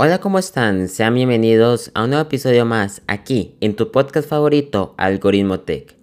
Hola, 0.00 0.20
¿cómo 0.20 0.38
están? 0.38 0.88
Sean 0.88 1.14
bienvenidos 1.14 1.90
a 1.94 2.04
un 2.04 2.10
nuevo 2.10 2.24
episodio 2.24 2.64
más 2.64 3.02
aquí 3.06 3.56
en 3.60 3.76
tu 3.76 3.92
podcast 3.92 4.28
favorito, 4.28 4.94
Algoritmo 4.96 5.60
Tech. 5.60 5.96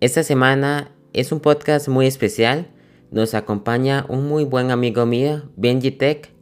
Esta 0.00 0.22
semana 0.22 0.92
es 1.12 1.32
un 1.32 1.40
podcast 1.40 1.88
muy 1.88 2.06
especial. 2.06 2.68
Nos 3.10 3.34
acompaña 3.34 4.04
un 4.08 4.28
muy 4.28 4.44
buen 4.44 4.70
amigo 4.70 5.06
mío, 5.06 5.42
Benji 5.56 5.90
Tech, 5.90 6.35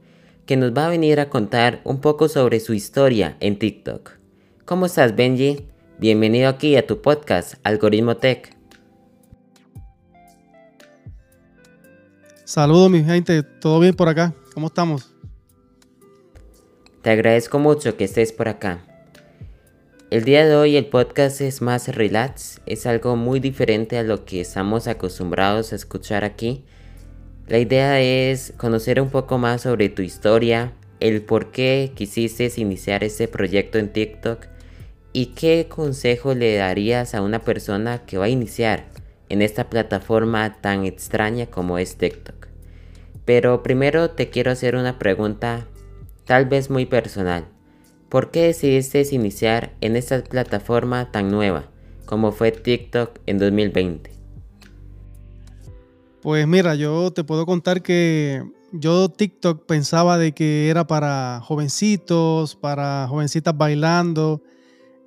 que 0.46 0.56
nos 0.56 0.72
va 0.72 0.86
a 0.86 0.90
venir 0.90 1.20
a 1.20 1.30
contar 1.30 1.80
un 1.84 2.00
poco 2.00 2.28
sobre 2.28 2.60
su 2.60 2.74
historia 2.74 3.36
en 3.40 3.58
TikTok. 3.58 4.12
¿Cómo 4.64 4.86
estás, 4.86 5.16
Benji? 5.16 5.68
Bienvenido 5.98 6.48
aquí 6.48 6.76
a 6.76 6.86
tu 6.86 7.00
podcast, 7.00 7.54
Algoritmo 7.62 8.16
Tech. 8.16 8.54
Saludos, 12.44 12.90
mi 12.90 13.02
gente. 13.02 13.42
¿Todo 13.42 13.80
bien 13.80 13.94
por 13.94 14.08
acá? 14.08 14.34
¿Cómo 14.52 14.66
estamos? 14.66 15.14
Te 17.00 17.10
agradezco 17.10 17.58
mucho 17.58 17.96
que 17.96 18.04
estés 18.04 18.32
por 18.32 18.48
acá. 18.48 18.84
El 20.10 20.24
día 20.24 20.46
de 20.46 20.54
hoy 20.54 20.76
el 20.76 20.86
podcast 20.86 21.40
es 21.40 21.62
más 21.62 21.88
relax, 21.88 22.60
es 22.66 22.86
algo 22.86 23.16
muy 23.16 23.40
diferente 23.40 23.98
a 23.98 24.02
lo 24.02 24.24
que 24.24 24.42
estamos 24.42 24.86
acostumbrados 24.88 25.72
a 25.72 25.76
escuchar 25.76 26.22
aquí. 26.22 26.66
La 27.46 27.58
idea 27.58 28.00
es 28.00 28.54
conocer 28.56 29.02
un 29.02 29.10
poco 29.10 29.36
más 29.36 29.60
sobre 29.62 29.90
tu 29.90 30.00
historia, 30.00 30.72
el 30.98 31.20
por 31.20 31.50
qué 31.50 31.92
quisiste 31.94 32.50
iniciar 32.56 33.04
este 33.04 33.28
proyecto 33.28 33.76
en 33.76 33.92
TikTok 33.92 34.46
y 35.12 35.26
qué 35.26 35.66
consejo 35.68 36.34
le 36.34 36.56
darías 36.56 37.14
a 37.14 37.20
una 37.20 37.40
persona 37.40 38.06
que 38.06 38.16
va 38.16 38.24
a 38.24 38.30
iniciar 38.30 38.86
en 39.28 39.42
esta 39.42 39.68
plataforma 39.68 40.56
tan 40.62 40.86
extraña 40.86 41.44
como 41.44 41.76
es 41.76 41.96
TikTok. 41.96 42.48
Pero 43.26 43.62
primero 43.62 44.10
te 44.10 44.30
quiero 44.30 44.50
hacer 44.50 44.74
una 44.74 44.98
pregunta 44.98 45.66
tal 46.24 46.46
vez 46.46 46.70
muy 46.70 46.86
personal. 46.86 47.44
¿Por 48.08 48.30
qué 48.30 48.44
decidiste 48.44 49.06
iniciar 49.10 49.74
en 49.82 49.96
esta 49.96 50.24
plataforma 50.24 51.12
tan 51.12 51.30
nueva 51.30 51.68
como 52.06 52.32
fue 52.32 52.52
TikTok 52.52 53.18
en 53.26 53.38
2020? 53.38 54.13
Pues 56.24 56.48
mira, 56.48 56.74
yo 56.74 57.12
te 57.12 57.22
puedo 57.22 57.44
contar 57.44 57.82
que 57.82 58.42
yo 58.72 59.10
TikTok 59.10 59.66
pensaba 59.66 60.16
de 60.16 60.32
que 60.32 60.70
era 60.70 60.86
para 60.86 61.42
jovencitos, 61.44 62.56
para 62.56 63.06
jovencitas 63.10 63.54
bailando. 63.54 64.42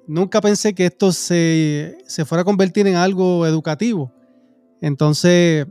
Nunca 0.05 0.41
pensé 0.41 0.75
que 0.75 0.85
esto 0.85 1.11
se, 1.11 1.97
se 2.05 2.23
fuera 2.23 2.43
a 2.43 2.45
convertir 2.45 2.85
en 2.85 2.97
algo 2.97 3.47
educativo. 3.47 4.13
Entonces, 4.79 5.65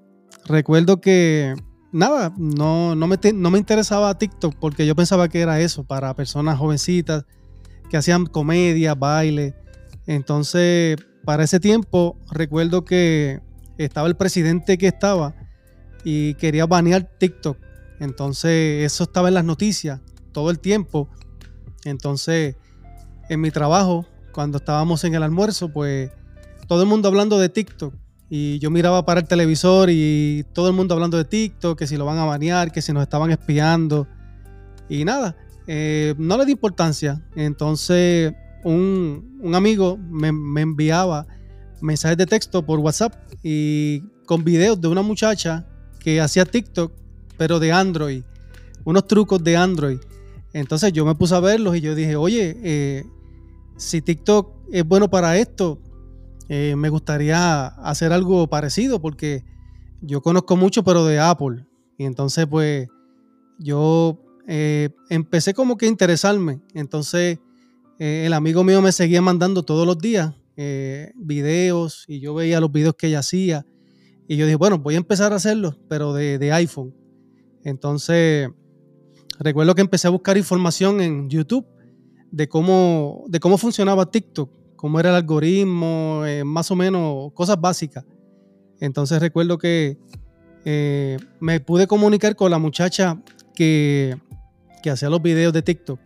recuerdo 0.47 1.01
que 1.01 1.55
nada, 1.93 2.35
no, 2.37 2.97
no, 2.97 3.07
me, 3.07 3.17
no 3.33 3.51
me 3.53 3.59
interesaba 3.59 4.19
TikTok 4.19 4.57
porque 4.59 4.85
yo 4.85 4.97
pensaba 4.97 5.29
que 5.29 5.43
era 5.43 5.61
eso, 5.61 5.85
para 5.85 6.13
personas 6.17 6.59
jovencitas 6.59 7.25
que 7.89 7.97
hacían 7.97 8.27
comedia, 8.27 8.97
baile. 8.97 9.55
Entonces, 10.09 10.97
para 11.25 11.45
ese 11.45 11.61
tiempo, 11.61 12.19
recuerdo 12.33 12.85
que 12.85 13.46
estaba 13.79 14.09
el 14.09 14.17
presidente 14.17 14.79
que 14.79 14.89
estaba 14.89 15.35
y 16.05 16.35
quería 16.35 16.67
banear 16.67 17.05
TikTok. 17.19 17.59
Entonces, 18.01 18.85
eso 18.85 19.05
estaba 19.05 19.29
en 19.29 19.35
las 19.35 19.45
noticias 19.45 20.01
todo 20.33 20.51
el 20.51 20.59
tiempo. 20.59 21.09
Entonces, 21.85 22.57
en 23.29 23.41
mi 23.41 23.51
trabajo, 23.51 24.07
cuando 24.33 24.59
estábamos 24.59 25.03
en 25.05 25.15
el 25.15 25.23
almuerzo, 25.23 25.73
pues 25.73 26.11
todo 26.69 26.83
el 26.83 26.89
mundo 26.89 27.09
hablando 27.09 27.39
de 27.39 27.49
TikTok. 27.49 27.95
Y 28.29 28.59
yo 28.59 28.71
miraba 28.71 29.05
para 29.07 29.21
el 29.21 29.29
televisor 29.29 29.89
y 29.91 30.45
todo 30.53 30.69
el 30.69 30.75
mundo 30.75 30.95
hablando 30.95 31.17
de 31.17 31.25
TikTok, 31.25 31.79
que 31.79 31.87
si 31.87 31.97
lo 31.97 32.05
van 32.05 32.19
a 32.19 32.25
banear, 32.25 32.73
que 32.73 32.83
si 32.83 32.93
nos 32.93 33.03
estaban 33.03 33.31
espiando. 33.31 34.09
Y 34.89 35.05
nada, 35.05 35.37
eh, 35.67 36.15
no 36.19 36.37
le 36.37 36.45
di 36.45 36.53
importancia. 36.53 37.23
Entonces 37.37 38.35
un, 38.67 39.53
amigo 39.55 39.97
me, 39.97 40.33
me, 40.33 40.61
enviaba 40.61 41.27
mensajes 41.81 42.17
de 42.17 42.27
texto 42.27 42.65
por 42.65 42.79
WhatsApp 42.79 43.15
y 43.43 44.03
con 44.27 44.45
videos 44.45 44.81
de 44.81 44.89
una 44.89 45.03
muchacha 45.03 45.67
que 46.01 46.21
hacía 46.21 46.45
TikTok, 46.45 46.93
pero 47.37 47.59
de 47.59 47.73
Android. 47.73 48.23
Unos 48.85 49.07
trucos 49.07 49.43
de 49.43 49.57
Android. 49.57 49.99
Entonces 50.53 50.93
yo 50.93 51.05
me 51.05 51.15
puse 51.15 51.35
a 51.35 51.41
verlos 51.41 51.77
y 51.77 51.81
yo 51.81 51.95
dije, 51.95 52.17
oye, 52.17 52.57
eh, 52.63 53.05
si 53.77 54.01
TikTok 54.01 54.53
es 54.73 54.87
bueno 54.87 55.11
para 55.11 55.37
esto, 55.37 55.81
eh, 56.49 56.75
me 56.77 56.89
gustaría 56.89 57.67
hacer 57.67 58.13
algo 58.13 58.47
parecido 58.47 59.01
porque 59.01 59.45
yo 60.01 60.23
conozco 60.23 60.57
mucho, 60.57 60.85
pero 60.85 61.05
de 61.05 61.19
Apple. 61.19 61.67
Y 61.99 62.05
entonces, 62.05 62.47
pues, 62.47 62.89
yo 63.59 64.19
eh, 64.47 64.91
empecé 65.11 65.55
como 65.55 65.77
que 65.77 65.87
a 65.87 65.89
interesarme. 65.89 66.61
Entonces, 66.75 67.39
el 67.99 68.33
amigo 68.33 68.63
mío 68.63 68.83
me 68.83 68.93
seguía 68.93 69.23
mandando 69.23 69.63
todos 69.63 69.87
los 69.87 69.99
días 69.99 70.35
videos 71.17 72.05
y 72.09 72.21
yo 72.21 72.35
veía 72.35 72.61
los 72.61 72.73
videos 72.73 72.95
que 72.95 73.09
ella 73.09 73.21
hacía. 73.21 73.67
Y 74.29 74.37
yo 74.37 74.47
dije, 74.47 74.57
bueno, 74.57 74.79
voy 74.79 74.95
a 74.95 74.99
empezar 74.99 75.33
a 75.33 75.37
hacerlo, 75.37 75.79
pero 75.89 76.13
de, 76.13 76.39
de 76.39 76.53
iPhone. 76.53 76.95
Entonces, 77.63 78.49
recuerdo 79.39 79.75
que 79.75 79.83
empecé 79.83 80.09
a 80.09 80.11
buscar 80.11 80.37
información 80.37 81.01
en 81.01 81.29
YouTube 81.29 81.67
de 82.31 82.49
cómo, 82.49 83.25
de 83.29 83.39
cómo 83.39 83.59
funcionaba 83.59 84.11
TikTok 84.11 84.67
cómo 84.77 85.01
era 85.01 85.11
el 85.11 85.17
algoritmo, 85.17 86.23
eh, 86.27 86.45
más 86.45 86.71
o 86.71 86.77
menos 86.77 87.33
cosas 87.33 87.61
básicas. 87.61 88.05
Entonces 88.79 89.21
recuerdo 89.21 89.59
que 89.59 89.99
eh, 90.65 91.17
me 91.41 91.59
pude 91.61 91.87
comunicar 91.87 92.37
con 92.37 92.51
la 92.51 92.59
muchacha 92.59 93.21
que, 93.55 94.17
hacía 94.89 95.11
los 95.11 95.21
videos 95.21 95.53
de 95.53 95.63
TikTok. 95.63 95.99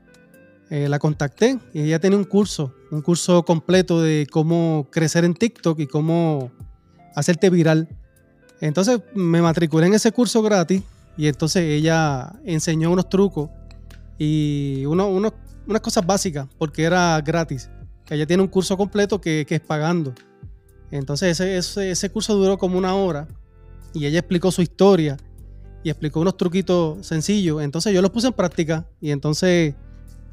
Eh, 0.70 0.88
la 0.88 0.98
contacté 0.98 1.58
y 1.74 1.82
ella 1.82 1.98
tenía 1.98 2.16
un 2.16 2.24
curso, 2.24 2.72
un 2.90 3.02
curso 3.02 3.44
completo 3.44 4.00
de 4.00 4.26
cómo 4.30 4.86
crecer 4.90 5.24
en 5.24 5.34
TikTok 5.34 5.80
y 5.80 5.86
cómo 5.86 6.52
hacerte 7.14 7.50
viral. 7.50 7.88
Entonces 8.60 9.00
me 9.14 9.42
matriculé 9.42 9.88
en 9.88 9.94
ese 9.94 10.12
curso 10.12 10.42
gratis 10.42 10.82
y 11.16 11.26
entonces 11.26 11.64
ella 11.64 12.32
enseñó 12.44 12.90
unos 12.92 13.08
trucos 13.08 13.50
y 14.16 14.84
unas 14.86 15.80
cosas 15.82 16.06
básicas 16.06 16.46
porque 16.56 16.84
era 16.84 17.20
gratis 17.20 17.68
ella 18.10 18.26
tiene 18.26 18.42
un 18.42 18.48
curso 18.48 18.76
completo 18.76 19.20
que, 19.20 19.46
es 19.48 19.60
pagando. 19.60 20.12
Entonces 20.90 21.40
ese, 21.40 21.90
ese, 21.90 22.10
curso 22.10 22.34
duró 22.34 22.58
como 22.58 22.76
una 22.76 22.94
hora 22.94 23.28
y 23.94 24.06
ella 24.06 24.18
explicó 24.18 24.50
su 24.50 24.62
historia 24.62 25.16
y 25.84 25.90
explicó 25.90 26.20
unos 26.20 26.36
truquitos 26.36 27.06
sencillos. 27.06 27.62
Entonces 27.62 27.94
yo 27.94 28.02
los 28.02 28.10
puse 28.10 28.26
en 28.26 28.32
práctica 28.32 28.88
y 29.00 29.12
entonces 29.12 29.76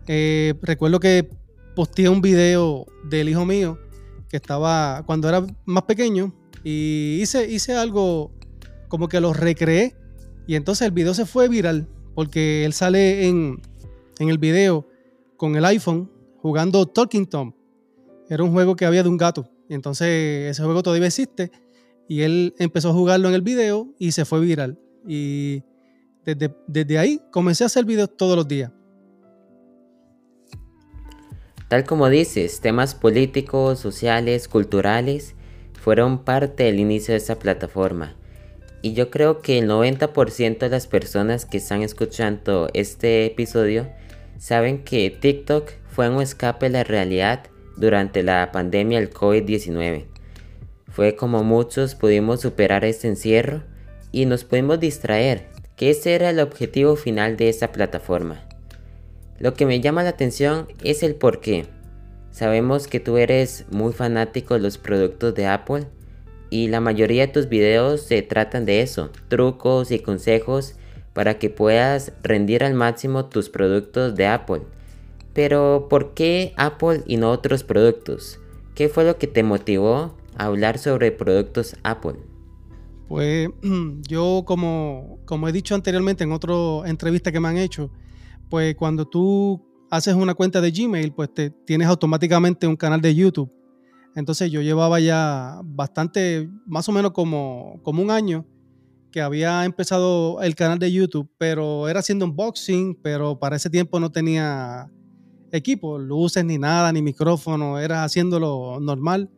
eh, 0.08 0.54
recuerdo 0.62 1.00
que 1.00 1.30
posteé 1.76 2.10
un 2.10 2.22
video 2.22 2.86
del 3.10 3.30
hijo 3.30 3.46
mío 3.46 3.78
que 4.30 4.38
estaba 4.38 5.04
cuando 5.06 5.30
era 5.30 5.46
más 5.66 5.84
pequeño 5.84 6.34
y 6.64 7.20
hice, 7.22 7.50
hice 7.50 7.74
algo 7.76 8.32
como 8.88 9.08
que 9.08 9.20
lo 9.20 9.34
recreé 9.34 9.96
y 10.48 10.56
entonces 10.56 10.86
el 10.86 10.92
video 10.92 11.14
se 11.14 11.26
fue 11.26 11.48
viral 11.50 11.88
porque 12.16 12.66
él 12.66 12.74
sale 12.74 13.28
en, 13.28 13.62
en 14.20 14.30
el 14.30 14.38
video 14.38 14.88
con 15.38 15.56
el 15.56 15.66
iPhone 15.66 16.12
jugando 16.42 16.86
Talking 16.86 17.28
Tom. 17.28 17.54
Era 18.30 18.44
un 18.44 18.52
juego 18.52 18.76
que 18.76 18.86
había 18.86 19.04
de 19.04 19.10
un 19.10 19.18
gato. 19.18 19.50
Y 19.70 19.74
entonces 19.74 20.50
ese 20.50 20.64
juego 20.64 20.82
todavía 20.84 21.08
existe. 21.08 21.52
Y 22.08 22.22
él 22.22 22.56
empezó 22.58 22.90
a 22.90 22.94
jugarlo 22.94 23.28
en 23.28 23.36
el 23.36 23.42
video 23.42 23.94
y 24.00 24.12
se 24.12 24.26
fue 24.26 24.40
viral. 24.40 24.80
Y 25.08 25.62
desde, 26.26 26.56
desde 26.68 26.98
ahí 26.98 27.22
comencé 27.32 27.64
a 27.64 27.68
hacer 27.68 27.86
videos 27.86 28.16
todos 28.18 28.36
los 28.36 28.48
días. 28.48 28.72
Tal 31.68 31.84
como 31.84 32.10
dices, 32.10 32.62
temas 32.62 32.96
políticos, 32.96 33.80
sociales, 33.80 34.48
culturales 34.48 35.36
fueron 35.74 36.24
parte 36.24 36.64
del 36.64 36.80
inicio 36.80 37.14
de 37.14 37.18
esta 37.18 37.40
plataforma. 37.40 38.16
Y 38.82 38.94
yo 38.94 39.10
creo 39.10 39.42
que 39.42 39.58
el 39.58 39.70
90% 39.70 40.60
de 40.60 40.70
las 40.70 40.88
personas 40.88 41.46
que 41.46 41.58
están 41.58 41.82
escuchando 41.82 42.70
este 42.74 43.26
episodio 43.26 43.90
saben 44.38 44.84
que 44.84 45.10
TikTok 45.10 45.72
fue 45.88 46.10
un 46.10 46.22
escape 46.22 46.68
de 46.68 46.72
la 46.72 46.84
realidad 46.86 47.44
durante 47.76 48.24
la 48.24 48.52
pandemia 48.54 49.00
del 49.00 49.12
COVID-19. 49.12 50.06
Fue 50.90 51.16
como 51.16 51.44
muchos 51.44 51.96
pudimos 51.96 52.42
superar 52.42 52.86
este 52.86 53.10
encierro 53.10 53.64
y 54.12 54.26
nos 54.26 54.46
pudimos 54.46 54.80
distraer, 54.80 55.50
que 55.76 55.90
ese 55.90 56.16
era 56.16 56.30
el 56.30 56.40
objetivo 56.40 56.96
final 56.96 57.36
de 57.36 57.50
esta 57.50 57.72
plataforma. 57.72 58.47
Lo 59.40 59.54
que 59.54 59.66
me 59.66 59.82
llama 59.82 60.04
la 60.04 60.10
atención 60.10 60.68
es 60.84 61.04
el 61.04 61.16
por 61.16 61.40
qué. 61.40 61.66
Sabemos 62.32 62.88
que 62.88 63.00
tú 63.00 63.18
eres 63.18 63.66
muy 63.72 63.94
fanático 63.94 64.56
de 64.56 64.60
los 64.60 64.78
productos 64.78 65.36
de 65.36 65.48
Apple 65.48 65.86
y 66.50 66.68
la 66.70 66.80
mayoría 66.80 67.28
de 67.28 67.34
tus 67.34 67.50
videos 67.50 68.02
se 68.02 68.22
tratan 68.22 68.66
de 68.66 68.82
eso, 68.82 69.12
trucos 69.28 69.92
y 69.92 70.00
consejos 70.00 70.76
para 71.14 71.40
que 71.40 71.50
puedas 71.50 72.14
rendir 72.24 72.64
al 72.64 72.74
máximo 72.74 73.26
tus 73.26 73.50
productos 73.50 74.16
de 74.16 74.28
Apple 74.28 74.62
Pero 75.34 75.88
¿por 75.90 76.14
qué 76.14 76.54
Apple 76.58 77.02
y 77.08 77.18
no 77.18 77.32
otros 77.32 77.64
productos? 77.64 78.40
¿Qué 78.76 78.88
fue 78.88 79.04
lo 79.04 79.18
que 79.18 79.26
te 79.26 79.42
motivó 79.42 80.16
a 80.38 80.46
hablar 80.46 80.78
sobre 80.78 81.12
productos 81.12 81.76
Apple? 81.84 82.18
Pues 83.08 83.50
yo 84.08 84.44
como, 84.46 85.20
como 85.26 85.48
he 85.48 85.52
dicho 85.52 85.74
anteriormente 85.74 86.24
en 86.24 86.32
otra 86.32 86.54
entrevista 86.86 87.32
que 87.32 87.40
me 87.40 87.48
han 87.48 87.58
hecho, 87.58 87.90
pues 88.50 88.76
cuando 88.76 89.08
tú 89.08 89.62
haces 89.90 90.16
una 90.16 90.34
cuenta 90.34 90.62
de 90.62 90.72
Gmail, 90.72 91.14
pues 91.14 91.34
te 91.34 91.50
tienes 91.50 91.88
automáticamente 91.88 92.68
un 92.68 92.76
canal 92.76 93.02
de 93.02 93.16
YouTube. 93.16 93.52
Entonces 94.16 94.52
yo 94.52 94.62
llevaba 94.62 95.00
ya 95.00 95.62
bastante, 95.64 96.50
más 96.66 96.90
o 96.90 96.92
menos 96.92 97.12
como, 97.12 97.80
como 97.84 98.02
un 98.02 98.12
año 98.12 98.46
que 99.12 99.22
había 99.22 99.64
empezado 99.64 100.42
el 100.42 100.56
canal 100.56 100.80
de 100.80 100.92
YouTube, 100.92 101.30
pero 101.38 101.88
era 101.88 102.00
haciendo 102.00 102.26
unboxing, 102.26 102.96
pero 103.02 103.40
para 103.40 103.56
ese 103.56 103.70
tiempo 103.70 104.00
no 104.00 104.12
tenía 104.12 104.92
equipo, 105.52 105.98
luces 105.98 106.44
ni 106.44 106.58
nada, 106.58 106.92
ni 106.92 107.02
micrófono, 107.02 107.80
era 107.80 108.04
haciéndolo 108.04 108.80
normal. 108.82 109.30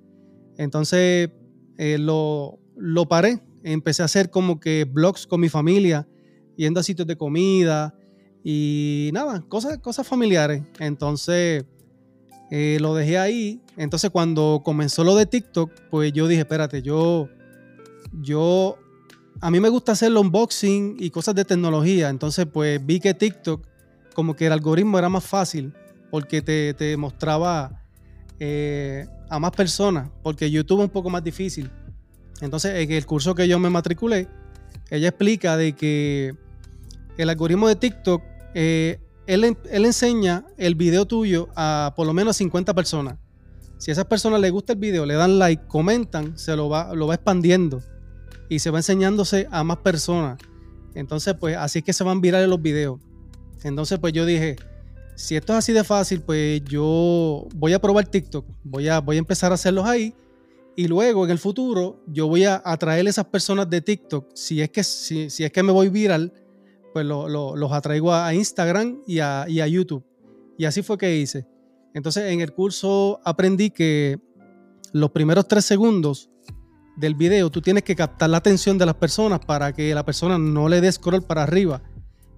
Entonces 0.57 1.29
eh, 1.77 1.97
lo, 1.99 2.59
lo 2.75 3.07
paré, 3.07 3.41
empecé 3.63 4.01
a 4.01 4.05
hacer 4.05 4.29
como 4.29 4.59
que 4.59 4.85
blogs 4.85 5.27
con 5.27 5.41
mi 5.41 5.49
familia, 5.49 6.07
yendo 6.55 6.79
a 6.79 6.83
sitios 6.83 7.07
de 7.07 7.15
comida 7.15 7.98
y 8.43 9.09
nada, 9.13 9.41
cosas, 9.47 9.77
cosas 9.79 10.07
familiares. 10.07 10.63
Entonces 10.79 11.65
eh, 12.51 12.77
lo 12.79 12.95
dejé 12.95 13.17
ahí. 13.17 13.61
Entonces 13.77 14.09
cuando 14.09 14.61
comenzó 14.63 15.03
lo 15.03 15.15
de 15.15 15.25
TikTok, 15.25 15.71
pues 15.89 16.13
yo 16.13 16.27
dije, 16.27 16.41
espérate, 16.41 16.81
yo, 16.81 17.29
yo, 18.21 18.77
a 19.41 19.51
mí 19.51 19.59
me 19.59 19.69
gusta 19.69 19.93
hacer 19.93 20.09
el 20.09 20.17
unboxing 20.17 20.97
y 20.99 21.09
cosas 21.09 21.35
de 21.35 21.45
tecnología. 21.45 22.09
Entonces 22.09 22.45
pues 22.51 22.85
vi 22.85 22.99
que 22.99 23.13
TikTok, 23.13 23.65
como 24.13 24.35
que 24.35 24.47
el 24.47 24.53
algoritmo 24.53 24.97
era 24.97 25.09
más 25.09 25.23
fácil 25.23 25.73
porque 26.09 26.41
te, 26.41 26.97
mostraba 26.97 27.83
eh, 28.39 29.07
a 29.29 29.39
más 29.39 29.51
personas, 29.51 30.09
porque 30.23 30.49
YouTube 30.49 30.79
es 30.79 30.85
un 30.85 30.91
poco 30.91 31.09
más 31.09 31.23
difícil. 31.23 31.69
Entonces, 32.41 32.75
en 32.75 32.91
el 32.91 33.05
curso 33.05 33.35
que 33.35 33.47
yo 33.47 33.59
me 33.59 33.69
matriculé, 33.69 34.27
ella 34.89 35.09
explica 35.09 35.57
de 35.57 35.73
que 35.73 36.35
el 37.21 37.29
algoritmo 37.29 37.67
de 37.67 37.75
TikTok, 37.75 38.23
eh, 38.53 38.99
él, 39.27 39.43
enseña 39.71 40.45
el 40.57 40.75
video 40.75 41.05
tuyo 41.05 41.49
a 41.55 41.93
por 41.95 42.07
lo 42.07 42.13
menos 42.13 42.37
50 42.37 42.73
personas. 42.73 43.17
Si 43.77 43.91
a 43.91 43.93
esas 43.93 44.05
personas 44.05 44.41
les 44.41 44.51
gusta 44.51 44.73
el 44.73 44.79
video, 44.79 45.05
le 45.05 45.13
dan 45.13 45.37
like, 45.37 45.67
comentan, 45.67 46.37
se 46.37 46.55
lo 46.55 46.69
va, 46.69 46.93
lo 46.95 47.07
va 47.07 47.15
expandiendo 47.15 47.81
y 48.49 48.59
se 48.59 48.71
va 48.71 48.79
enseñándose 48.79 49.47
a 49.51 49.63
más 49.63 49.77
personas. 49.77 50.39
Entonces, 50.95 51.35
pues 51.39 51.55
así 51.55 51.79
es 51.79 51.85
que 51.85 51.93
se 51.93 52.03
van 52.03 52.21
virar 52.21 52.47
los 52.47 52.61
videos. 52.61 52.99
Entonces, 53.63 53.99
pues 53.99 54.13
yo 54.13 54.25
dije, 54.25 54.55
si 55.15 55.35
esto 55.35 55.53
es 55.53 55.59
así 55.59 55.73
de 55.73 55.83
fácil, 55.83 56.21
pues 56.21 56.63
yo 56.63 57.47
voy 57.53 57.73
a 57.73 57.79
probar 57.79 58.07
TikTok, 58.07 58.45
voy 58.63 58.87
a, 58.87 58.99
voy 58.99 59.17
a 59.17 59.19
empezar 59.19 59.51
a 59.51 59.55
hacerlos 59.55 59.85
ahí 59.85 60.15
y 60.79 60.87
luego 60.87 61.25
en 61.25 61.31
el 61.31 61.39
futuro 61.39 62.01
yo 62.07 62.29
voy 62.29 62.45
a 62.45 62.61
atraer 62.63 63.05
esas 63.05 63.25
personas 63.25 63.69
de 63.69 63.81
TikTok, 63.81 64.29
si 64.33 64.61
es 64.61 64.69
que, 64.69 64.81
si, 64.81 65.25
es 65.25 65.51
que 65.51 65.61
me 65.61 65.73
voy 65.73 65.89
viral, 65.89 66.31
pues 66.93 67.05
los 67.05 67.71
atraigo 67.71 68.13
a 68.13 68.33
Instagram 68.33 69.01
y 69.07 69.19
a, 69.19 69.45
y 69.47 69.61
a 69.61 69.67
YouTube. 69.67 70.05
Y 70.57 70.65
así 70.65 70.81
fue 70.81 70.97
que 70.97 71.17
hice. 71.17 71.47
Entonces 71.93 72.31
en 72.31 72.41
el 72.41 72.53
curso 72.53 73.19
aprendí 73.23 73.69
que 73.71 74.19
los 74.93 75.11
primeros 75.11 75.47
tres 75.47 75.65
segundos 75.65 76.29
del 76.97 77.15
video 77.15 77.49
tú 77.49 77.61
tienes 77.61 77.83
que 77.83 77.95
captar 77.95 78.29
la 78.29 78.37
atención 78.37 78.77
de 78.77 78.85
las 78.85 78.95
personas 78.95 79.39
para 79.39 79.71
que 79.73 79.93
la 79.93 80.03
persona 80.03 80.37
no 80.37 80.67
le 80.67 80.81
dé 80.81 80.91
scroll 80.91 81.23
para 81.23 81.43
arriba 81.43 81.81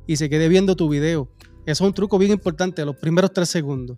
y 0.05 0.17
se 0.17 0.29
quede 0.29 0.47
viendo 0.49 0.75
tu 0.75 0.89
video. 0.89 1.29
Eso 1.65 1.83
es 1.83 1.87
un 1.87 1.93
truco 1.93 2.17
bien 2.17 2.31
importante, 2.31 2.85
los 2.85 2.95
primeros 2.95 3.31
tres 3.33 3.49
segundos. 3.49 3.97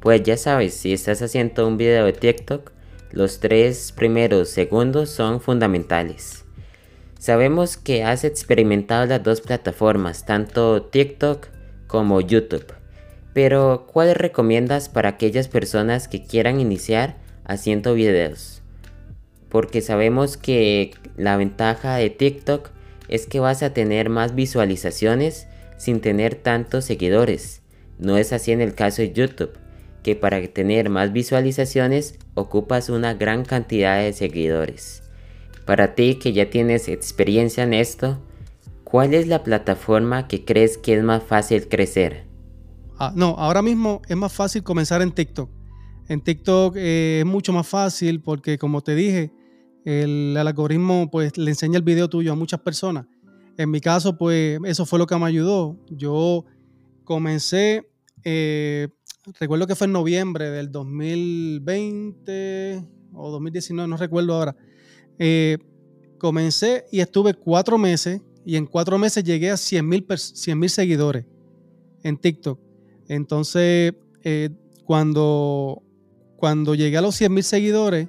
Pues 0.00 0.22
ya 0.22 0.36
sabes, 0.36 0.74
si 0.74 0.92
estás 0.92 1.22
haciendo 1.22 1.66
un 1.66 1.76
video 1.76 2.04
de 2.04 2.12
TikTok, 2.12 2.72
los 3.10 3.40
tres 3.40 3.92
primeros 3.92 4.48
segundos 4.48 5.10
son 5.10 5.40
fundamentales. 5.40 6.44
Sabemos 7.18 7.76
que 7.76 8.04
has 8.04 8.22
experimentado 8.22 9.04
las 9.06 9.24
dos 9.24 9.40
plataformas, 9.40 10.24
tanto 10.24 10.82
TikTok 10.82 11.48
como 11.88 12.20
YouTube. 12.20 12.72
Pero, 13.34 13.88
¿cuáles 13.92 14.16
recomiendas 14.16 14.88
para 14.88 15.10
aquellas 15.10 15.48
personas 15.48 16.06
que 16.06 16.22
quieran 16.22 16.60
iniciar 16.60 17.16
haciendo 17.44 17.94
videos? 17.94 18.62
Porque 19.48 19.80
sabemos 19.80 20.36
que 20.36 20.92
la 21.16 21.36
ventaja 21.36 21.96
de 21.96 22.08
TikTok 22.10 22.70
es 23.08 23.26
que 23.26 23.40
vas 23.40 23.64
a 23.64 23.74
tener 23.74 24.10
más 24.10 24.36
visualizaciones 24.36 25.48
sin 25.76 26.00
tener 26.00 26.36
tantos 26.36 26.84
seguidores. 26.84 27.62
No 27.98 28.16
es 28.16 28.32
así 28.32 28.52
en 28.52 28.60
el 28.60 28.74
caso 28.74 29.02
de 29.02 29.12
YouTube, 29.12 29.58
que 30.04 30.14
para 30.14 30.46
tener 30.46 30.88
más 30.88 31.12
visualizaciones 31.12 32.16
ocupas 32.34 32.90
una 32.90 33.14
gran 33.14 33.44
cantidad 33.44 34.00
de 34.00 34.12
seguidores. 34.12 35.02
Para 35.68 35.94
ti 35.94 36.14
que 36.14 36.32
ya 36.32 36.48
tienes 36.48 36.88
experiencia 36.88 37.62
en 37.62 37.74
esto, 37.74 38.18
¿cuál 38.84 39.12
es 39.12 39.28
la 39.28 39.44
plataforma 39.44 40.26
que 40.26 40.46
crees 40.46 40.78
que 40.78 40.96
es 40.96 41.04
más 41.04 41.22
fácil 41.22 41.68
crecer? 41.68 42.24
Ah, 42.98 43.12
no, 43.14 43.34
ahora 43.36 43.60
mismo 43.60 44.00
es 44.08 44.16
más 44.16 44.32
fácil 44.32 44.62
comenzar 44.62 45.02
en 45.02 45.12
TikTok. 45.12 45.50
En 46.08 46.22
TikTok 46.22 46.74
eh, 46.78 47.18
es 47.18 47.26
mucho 47.26 47.52
más 47.52 47.68
fácil 47.68 48.22
porque 48.22 48.56
como 48.56 48.80
te 48.80 48.94
dije, 48.94 49.30
el, 49.84 50.34
algoritmo 50.38 51.10
pues 51.10 51.36
le 51.36 51.50
enseña 51.50 51.76
el 51.76 51.82
video 51.82 52.08
tuyo 52.08 52.32
a 52.32 52.34
muchas 52.34 52.60
personas. 52.60 53.04
En 53.58 53.70
mi 53.70 53.82
caso, 53.82 54.16
pues 54.16 54.58
eso 54.64 54.86
fue 54.86 54.98
lo 54.98 55.06
que 55.06 55.18
me 55.18 55.26
ayudó. 55.26 55.76
Yo 55.90 56.46
comencé, 57.04 57.86
eh, 58.24 58.88
recuerdo 59.38 59.66
que 59.66 59.74
fue 59.74 59.86
en 59.86 59.92
noviembre 59.92 60.50
del 60.50 60.72
2020 60.72 62.86
o 63.12 63.30
2019, 63.30 63.86
no 63.86 63.98
recuerdo 63.98 64.32
ahora. 64.32 64.56
Eh, 65.18 65.58
comencé 66.18 66.86
y 66.90 67.00
estuve 67.00 67.34
cuatro 67.34 67.78
meses 67.78 68.20
y 68.44 68.56
en 68.56 68.66
cuatro 68.66 68.98
meses 68.98 69.24
llegué 69.24 69.50
a 69.50 69.56
100 69.56 69.88
mil 69.88 70.70
seguidores 70.70 71.26
en 72.02 72.16
TikTok. 72.16 72.58
Entonces, 73.08 73.94
eh, 74.22 74.50
cuando, 74.84 75.82
cuando 76.36 76.74
llegué 76.74 76.96
a 76.98 77.02
los 77.02 77.14
100 77.14 77.32
mil 77.34 77.44
seguidores, 77.44 78.08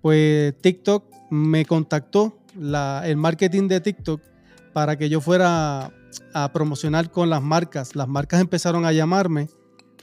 pues 0.00 0.54
TikTok 0.60 1.04
me 1.30 1.64
contactó, 1.64 2.38
el 2.54 3.16
marketing 3.16 3.68
de 3.68 3.80
TikTok 3.80 4.22
para 4.72 4.96
que 4.96 5.08
yo 5.08 5.20
fuera 5.20 5.92
a 6.32 6.52
promocionar 6.52 7.10
con 7.10 7.30
las 7.30 7.42
marcas. 7.42 7.94
Las 7.94 8.08
marcas 8.08 8.40
empezaron 8.40 8.84
a 8.86 8.92
llamarme 8.92 9.48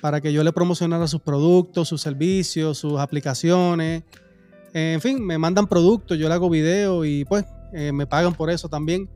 para 0.02 0.22
que 0.22 0.34
yo 0.34 0.44
le 0.44 0.52
promocionara 0.52 1.08
sus 1.08 1.22
productos, 1.22 1.88
sus 1.88 2.02
servicios, 2.02 2.78
sus 2.78 3.00
aplicaciones. 3.00 4.04
En 4.74 5.02
fin, 5.02 5.24
me 5.24 5.38
mandan 5.38 5.68
productos, 5.68 6.18
yo 6.18 6.28
le 6.28 6.34
hago 6.34 6.50
video 6.50 7.06
y 7.06 7.26
pues 7.26 7.46
eh, 7.74 7.92
me 7.92 8.08
pagan 8.08 8.34
por 8.34 8.50
eso 8.50 8.70
también. 8.70 9.08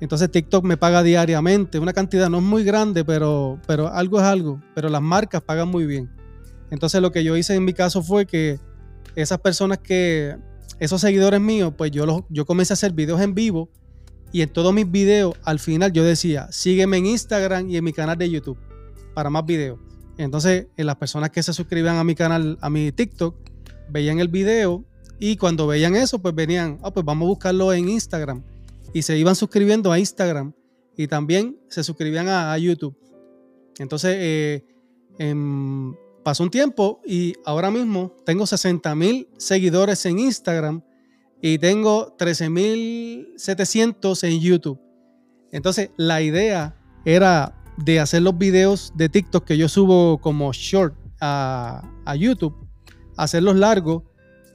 Entonces 0.00 0.30
TikTok 0.30 0.64
me 0.64 0.76
paga 0.76 1.02
diariamente, 1.02 1.78
una 1.78 1.92
cantidad 1.92 2.28
no 2.28 2.38
es 2.38 2.42
muy 2.42 2.64
grande, 2.64 3.04
pero, 3.04 3.60
pero 3.66 3.88
algo 3.88 4.18
es 4.18 4.24
algo, 4.24 4.60
pero 4.74 4.88
las 4.88 5.02
marcas 5.02 5.42
pagan 5.42 5.68
muy 5.68 5.86
bien. 5.86 6.10
Entonces 6.70 7.00
lo 7.00 7.12
que 7.12 7.22
yo 7.22 7.36
hice 7.36 7.54
en 7.54 7.64
mi 7.64 7.74
caso 7.74 8.02
fue 8.02 8.26
que 8.26 8.58
esas 9.14 9.38
personas 9.38 9.78
que, 9.78 10.36
esos 10.80 11.00
seguidores 11.00 11.40
míos, 11.40 11.72
pues 11.76 11.90
yo, 11.90 12.06
los, 12.06 12.22
yo 12.30 12.44
comencé 12.46 12.72
a 12.72 12.74
hacer 12.74 12.92
videos 12.92 13.20
en 13.20 13.34
vivo 13.34 13.68
y 14.32 14.42
en 14.42 14.48
todos 14.48 14.74
mis 14.74 14.90
videos, 14.90 15.34
al 15.44 15.58
final 15.58 15.92
yo 15.92 16.02
decía, 16.02 16.48
sígueme 16.50 16.96
en 16.96 17.06
Instagram 17.06 17.70
y 17.70 17.76
en 17.76 17.84
mi 17.84 17.92
canal 17.92 18.18
de 18.18 18.28
YouTube 18.28 18.58
para 19.14 19.30
más 19.30 19.44
videos. 19.46 19.78
Entonces, 20.18 20.66
en 20.76 20.86
las 20.86 20.96
personas 20.96 21.30
que 21.30 21.42
se 21.42 21.52
suscribían 21.52 21.96
a 21.96 22.04
mi 22.04 22.14
canal, 22.14 22.58
a 22.60 22.70
mi 22.70 22.90
TikTok, 22.90 23.36
veían 23.90 24.18
el 24.18 24.28
video 24.28 24.84
y 25.18 25.36
cuando 25.36 25.66
veían 25.66 25.96
eso, 25.96 26.20
pues 26.20 26.34
venían, 26.34 26.78
ah, 26.82 26.90
pues 26.90 27.04
vamos 27.04 27.26
a 27.26 27.28
buscarlo 27.28 27.70
en 27.72 27.88
Instagram. 27.88 28.42
Y 28.92 29.00
se 29.02 29.16
iban 29.18 29.34
suscribiendo 29.34 29.90
a 29.92 29.98
Instagram 29.98 30.52
y 30.96 31.08
también 31.08 31.58
se 31.68 31.82
suscribían 31.82 32.28
a, 32.28 32.56
YouTube. 32.58 32.96
Entonces, 33.78 34.14
eh, 34.18 34.64
em, 35.18 35.94
pasó 36.22 36.44
un 36.44 36.50
tiempo 36.50 37.00
y 37.04 37.34
ahora 37.44 37.70
mismo 37.70 38.14
tengo 38.24 38.46
60 38.46 38.94
mil 38.94 39.28
seguidores 39.36 40.06
en 40.06 40.20
Instagram 40.20 40.82
y 41.42 41.58
tengo 41.58 42.16
13.700 42.16 44.24
en 44.24 44.40
YouTube. 44.40 44.80
Entonces, 45.52 45.90
la 45.96 46.22
idea 46.22 46.74
era 47.04 47.54
de 47.76 48.00
hacer 48.00 48.22
los 48.22 48.38
videos 48.38 48.92
de 48.96 49.08
TikTok 49.08 49.44
que 49.44 49.56
yo 49.56 49.68
subo 49.68 50.18
como 50.18 50.52
short 50.52 50.94
a, 51.20 51.90
YouTube, 52.16 52.54
hacerlos 53.16 53.56
largos 53.56 54.02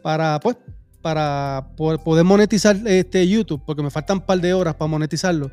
para, 0.02 0.40
pues, 0.40 0.58
para 1.02 1.70
poder 1.78 2.26
monetizar 2.26 2.76
este 2.86 3.28
YouTube, 3.28 3.62
porque 3.66 3.82
me 3.82 3.90
faltan 3.90 4.18
un 4.18 4.26
par 4.26 4.40
de 4.42 4.54
horas 4.54 4.76
para 4.76 4.88
monetizarlo. 4.88 5.52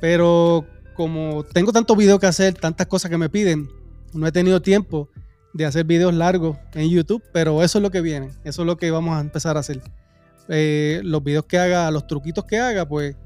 Pero 0.00 0.64
como 0.94 1.44
tengo 1.44 1.72
tantos 1.72 1.96
videos 1.96 2.20
que 2.20 2.26
hacer, 2.26 2.54
tantas 2.54 2.86
cosas 2.86 3.10
que 3.10 3.18
me 3.18 3.28
piden, 3.28 3.68
no 4.12 4.26
he 4.26 4.32
tenido 4.32 4.62
tiempo 4.62 5.08
de 5.52 5.64
hacer 5.64 5.84
videos 5.84 6.14
largos 6.14 6.56
en 6.74 6.88
YouTube, 6.88 7.22
pero 7.32 7.62
eso 7.62 7.78
es 7.78 7.82
lo 7.82 7.90
que 7.90 8.00
viene, 8.00 8.30
eso 8.44 8.62
es 8.62 8.66
lo 8.66 8.76
que 8.76 8.90
vamos 8.90 9.16
a 9.16 9.20
empezar 9.20 9.56
a 9.56 9.60
hacer. 9.60 9.80
Eh, 10.48 11.00
los 11.04 11.22
videos 11.22 11.44
que 11.44 11.58
haga, 11.58 11.90
los 11.90 12.06
truquitos 12.06 12.44
que 12.44 12.58
haga, 12.58 12.86
pues 12.88 13.16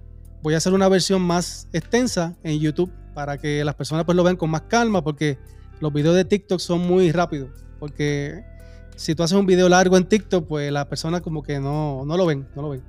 voy 0.42 0.54
a 0.54 0.56
hacer 0.56 0.72
una 0.72 0.88
versión 0.88 1.22
más 1.22 1.68
extensa 1.72 2.36
en 2.42 2.58
YouTube 2.58 2.90
para 3.14 3.38
que 3.38 3.64
las 3.64 3.74
personas 3.74 4.04
pues 4.04 4.16
lo 4.16 4.24
vean 4.24 4.36
con 4.36 4.50
más 4.50 4.62
calma, 4.62 5.02
porque 5.02 5.38
los 5.80 5.92
videos 5.92 6.16
de 6.16 6.24
TikTok 6.24 6.58
son 6.58 6.80
muy 6.80 7.12
rápidos, 7.12 7.50
porque 7.78 8.44
si 8.96 9.14
tú 9.14 9.22
haces 9.22 9.36
un 9.36 9.46
video 9.46 9.68
largo 9.68 9.96
en 9.96 10.04
TikTok, 10.04 10.46
pues 10.46 10.72
las 10.72 10.86
personas 10.86 11.20
como 11.22 11.42
que 11.42 11.58
no, 11.58 12.04
no 12.04 12.16
lo 12.16 12.26
ven, 12.26 12.46
no 12.54 12.62
lo 12.62 12.70
ven. 12.70 12.82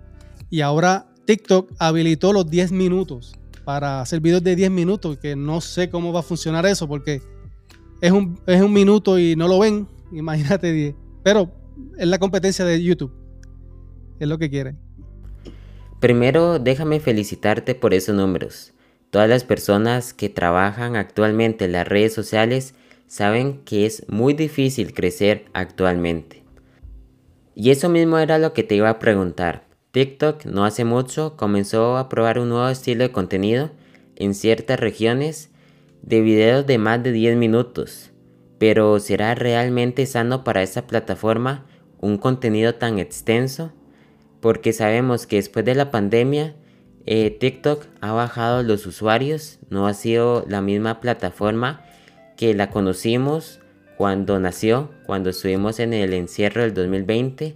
Y 0.49 0.61
ahora 0.61 1.07
TikTok 1.25 1.71
habilitó 1.79 2.33
los 2.33 2.49
10 2.49 2.71
minutos 2.71 3.33
para 3.63 4.01
hacer 4.01 4.19
videos 4.19 4.43
de 4.43 4.55
10 4.55 4.71
minutos, 4.71 5.17
que 5.17 5.35
no 5.35 5.61
sé 5.61 5.89
cómo 5.89 6.11
va 6.11 6.19
a 6.19 6.23
funcionar 6.23 6.65
eso, 6.65 6.87
porque 6.87 7.21
es 8.01 8.11
un, 8.11 8.39
es 8.45 8.61
un 8.61 8.73
minuto 8.73 9.17
y 9.17 9.35
no 9.35 9.47
lo 9.47 9.59
ven, 9.59 9.87
imagínate 10.11 10.71
10. 10.71 10.95
Pero 11.23 11.51
es 11.97 12.07
la 12.07 12.19
competencia 12.19 12.65
de 12.65 12.81
YouTube, 12.83 13.13
es 14.19 14.27
lo 14.27 14.37
que 14.37 14.49
quieren. 14.49 14.77
Primero, 15.99 16.59
déjame 16.59 16.99
felicitarte 16.99 17.75
por 17.75 17.93
esos 17.93 18.13
números. 18.13 18.73
Todas 19.09 19.29
las 19.29 19.45
personas 19.45 20.13
que 20.13 20.27
trabajan 20.27 20.95
actualmente 20.97 21.65
en 21.65 21.71
las 21.71 21.87
redes 21.87 22.13
sociales 22.13 22.73
saben 23.13 23.59
que 23.63 23.85
es 23.85 24.09
muy 24.09 24.33
difícil 24.33 24.91
crecer 24.91 25.45
actualmente. 25.53 26.41
Y 27.53 27.69
eso 27.69 27.87
mismo 27.87 28.17
era 28.17 28.39
lo 28.39 28.53
que 28.53 28.63
te 28.63 28.73
iba 28.73 28.89
a 28.89 28.97
preguntar. 28.97 29.67
TikTok 29.91 30.45
no 30.45 30.65
hace 30.65 30.83
mucho 30.83 31.37
comenzó 31.37 31.97
a 31.97 32.09
probar 32.09 32.39
un 32.39 32.49
nuevo 32.49 32.67
estilo 32.69 33.03
de 33.03 33.11
contenido 33.11 33.69
en 34.15 34.33
ciertas 34.33 34.79
regiones 34.79 35.51
de 36.01 36.21
videos 36.21 36.65
de 36.65 36.79
más 36.79 37.03
de 37.03 37.11
10 37.11 37.37
minutos. 37.37 38.09
Pero 38.57 38.99
¿será 38.99 39.35
realmente 39.35 40.07
sano 40.07 40.43
para 40.43 40.63
esa 40.63 40.87
plataforma 40.87 41.67
un 41.99 42.17
contenido 42.17 42.73
tan 42.73 42.97
extenso? 42.97 43.73
Porque 44.39 44.73
sabemos 44.73 45.27
que 45.27 45.35
después 45.35 45.63
de 45.65 45.75
la 45.75 45.91
pandemia 45.91 46.55
eh, 47.05 47.29
TikTok 47.29 47.85
ha 48.01 48.11
bajado 48.11 48.63
los 48.63 48.87
usuarios, 48.87 49.59
no 49.69 49.85
ha 49.85 49.93
sido 49.93 50.45
la 50.47 50.63
misma 50.63 50.99
plataforma 50.99 51.85
que 52.37 52.53
la 52.53 52.69
conocimos 52.69 53.59
cuando 53.97 54.39
nació, 54.39 54.91
cuando 55.05 55.29
estuvimos 55.29 55.79
en 55.79 55.93
el 55.93 56.13
encierro 56.13 56.61
del 56.61 56.73
2020 56.73 57.55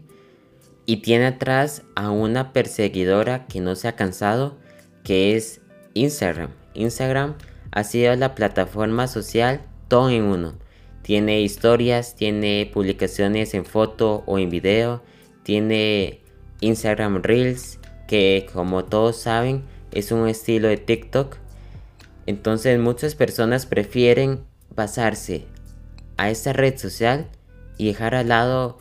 y 0.85 0.97
tiene 0.97 1.25
atrás 1.25 1.83
a 1.95 2.11
una 2.11 2.53
perseguidora 2.53 3.47
que 3.47 3.59
no 3.59 3.75
se 3.75 3.87
ha 3.87 3.95
cansado, 3.95 4.57
que 5.03 5.35
es 5.35 5.61
Instagram. 5.93 6.51
Instagram 6.73 7.35
ha 7.71 7.83
sido 7.83 8.15
la 8.15 8.35
plataforma 8.35 9.07
social 9.07 9.61
todo 9.87 10.09
en 10.09 10.23
uno. 10.23 10.55
Tiene 11.01 11.41
historias, 11.41 12.15
tiene 12.15 12.69
publicaciones 12.73 13.53
en 13.53 13.65
foto 13.65 14.23
o 14.25 14.39
en 14.39 14.49
video, 14.49 15.01
tiene 15.43 16.21
Instagram 16.61 17.21
Reels, 17.23 17.79
que 18.07 18.47
como 18.53 18.85
todos 18.85 19.17
saben 19.17 19.63
es 19.91 20.11
un 20.11 20.27
estilo 20.27 20.67
de 20.67 20.77
TikTok. 20.77 21.37
Entonces 22.25 22.79
muchas 22.79 23.15
personas 23.15 23.65
prefieren 23.65 24.41
pasarse 24.77 25.47
a 26.17 26.29
esta 26.29 26.53
red 26.53 26.77
social 26.77 27.27
y 27.79 27.87
dejar 27.87 28.13
al 28.13 28.27
lado 28.27 28.77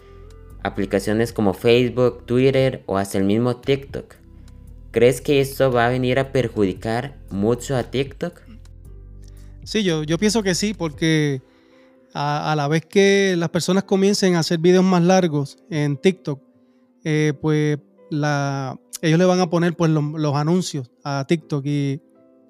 aplicaciones 0.63 1.33
como 1.33 1.55
Facebook, 1.55 2.27
Twitter 2.27 2.83
o 2.85 2.99
hasta 2.99 3.17
el 3.17 3.25
mismo 3.25 3.57
TikTok. 3.57 4.15
¿Crees 4.91 5.23
que 5.23 5.41
esto 5.41 5.73
va 5.73 5.87
a 5.87 5.89
venir 5.89 6.19
a 6.19 6.33
perjudicar 6.33 7.17
mucho 7.31 7.75
a 7.77 7.85
TikTok? 7.85 8.43
Sí, 9.65 9.85
yo, 9.85 10.03
yo 10.03 10.19
pienso 10.19 10.43
que 10.43 10.55
sí, 10.55 10.75
porque 10.75 11.41
a, 12.13 12.55
la 12.55 12.69
vez 12.69 12.85
que 12.85 13.35
las 13.39 13.49
personas 13.49 13.85
comiencen 13.85 14.37
a 14.37 14.41
hacer 14.41 14.59
videos 14.59 14.85
más 14.85 15.03
largos 15.03 15.57
en 15.71 15.97
TikTok, 15.97 16.43
eh, 17.05 17.33
pues 17.41 17.79
ellos 19.01 19.19
le 19.19 19.25
van 19.25 19.41
a 19.41 19.49
poner 19.49 19.75
pues, 19.75 19.91
los, 19.91 20.35
anuncios 20.35 20.91
a 21.05 21.25
TikTok 21.27 21.65
y 21.65 22.03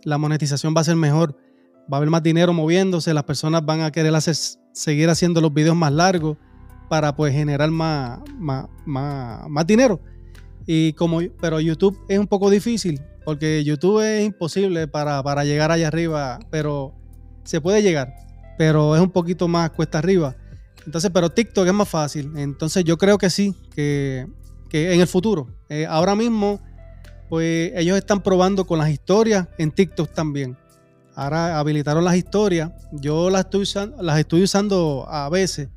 la 0.02 0.18
monetización 0.18 0.74
va 0.76 0.80
a 0.80 0.84
ser 0.84 0.96
mejor. 0.96 1.45
Va 1.92 1.96
a 1.96 1.98
haber 1.98 2.10
más 2.10 2.22
dinero 2.22 2.52
moviéndose, 2.52 3.14
las 3.14 3.24
personas 3.24 3.64
van 3.64 3.80
a 3.80 3.92
querer 3.92 4.12
seguir 4.72 5.08
haciendo 5.08 5.40
los 5.40 5.54
videos 5.54 5.76
más 5.76 5.92
largos 5.92 6.36
para 6.88 7.14
pues 7.14 7.32
generar 7.32 7.70
más, 7.70 8.20
más, 8.38 8.66
más, 8.84 9.66
dinero. 9.66 10.00
Y 10.66 10.92
como, 10.94 11.20
pero 11.40 11.60
YouTube 11.60 11.98
es 12.08 12.18
un 12.18 12.26
poco 12.26 12.50
difícil, 12.50 13.00
porque 13.24 13.62
YouTube 13.64 14.00
es 14.00 14.26
imposible 14.26 14.88
para, 14.88 15.22
para, 15.22 15.44
llegar 15.44 15.70
allá 15.70 15.88
arriba, 15.88 16.40
pero 16.50 16.92
se 17.44 17.60
puede 17.60 17.82
llegar, 17.82 18.12
pero 18.58 18.96
es 18.96 19.02
un 19.02 19.10
poquito 19.10 19.46
más 19.48 19.70
cuesta 19.70 19.98
arriba. 19.98 20.36
Entonces, 20.84 21.10
pero 21.12 21.30
TikTok 21.30 21.66
es 21.66 21.74
más 21.74 21.88
fácil. 21.88 22.32
Entonces 22.36 22.84
yo 22.84 22.96
creo 22.96 23.18
que 23.18 23.28
sí, 23.28 23.54
que, 23.74 24.26
que 24.68 24.92
en 24.92 25.00
el 25.00 25.08
futuro. 25.08 25.48
Eh, 25.68 25.86
ahora 25.88 26.14
mismo, 26.14 26.60
pues 27.28 27.72
ellos 27.74 27.98
están 27.98 28.22
probando 28.22 28.66
con 28.66 28.78
las 28.78 28.90
historias 28.90 29.48
en 29.58 29.72
TikTok 29.72 30.12
también. 30.12 30.56
Ahora 31.16 31.58
habilitaron 31.58 32.04
las 32.04 32.14
historias. 32.14 32.70
Yo 32.92 33.30
las 33.30 33.46
estoy 33.46 33.62
usando, 33.62 34.02
las 34.02 34.18
estoy 34.18 34.42
usando 34.42 35.06
a 35.08 35.28
veces 35.30 35.70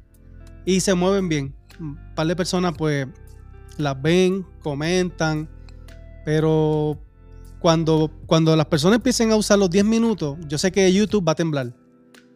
y 0.66 0.82
se 0.82 0.94
mueven 0.94 1.30
bien. 1.30 1.56
Un 1.80 1.98
par 2.14 2.28
de 2.28 2.36
personas 2.36 2.74
pues 2.78 3.08
las 3.78 4.00
ven, 4.02 4.46
comentan, 4.62 5.50
pero 6.26 7.00
cuando, 7.60 8.12
cuando 8.26 8.54
las 8.58 8.66
personas 8.66 8.98
empiecen 8.98 9.32
a 9.32 9.38
usar 9.38 9.58
los 9.58 9.70
10 9.70 9.86
minutos, 9.86 10.38
yo 10.48 10.58
sé 10.58 10.74
que 10.74 10.92
YouTube 10.92 11.26
va 11.26 11.32
a 11.32 11.36
temblar. 11.36 11.74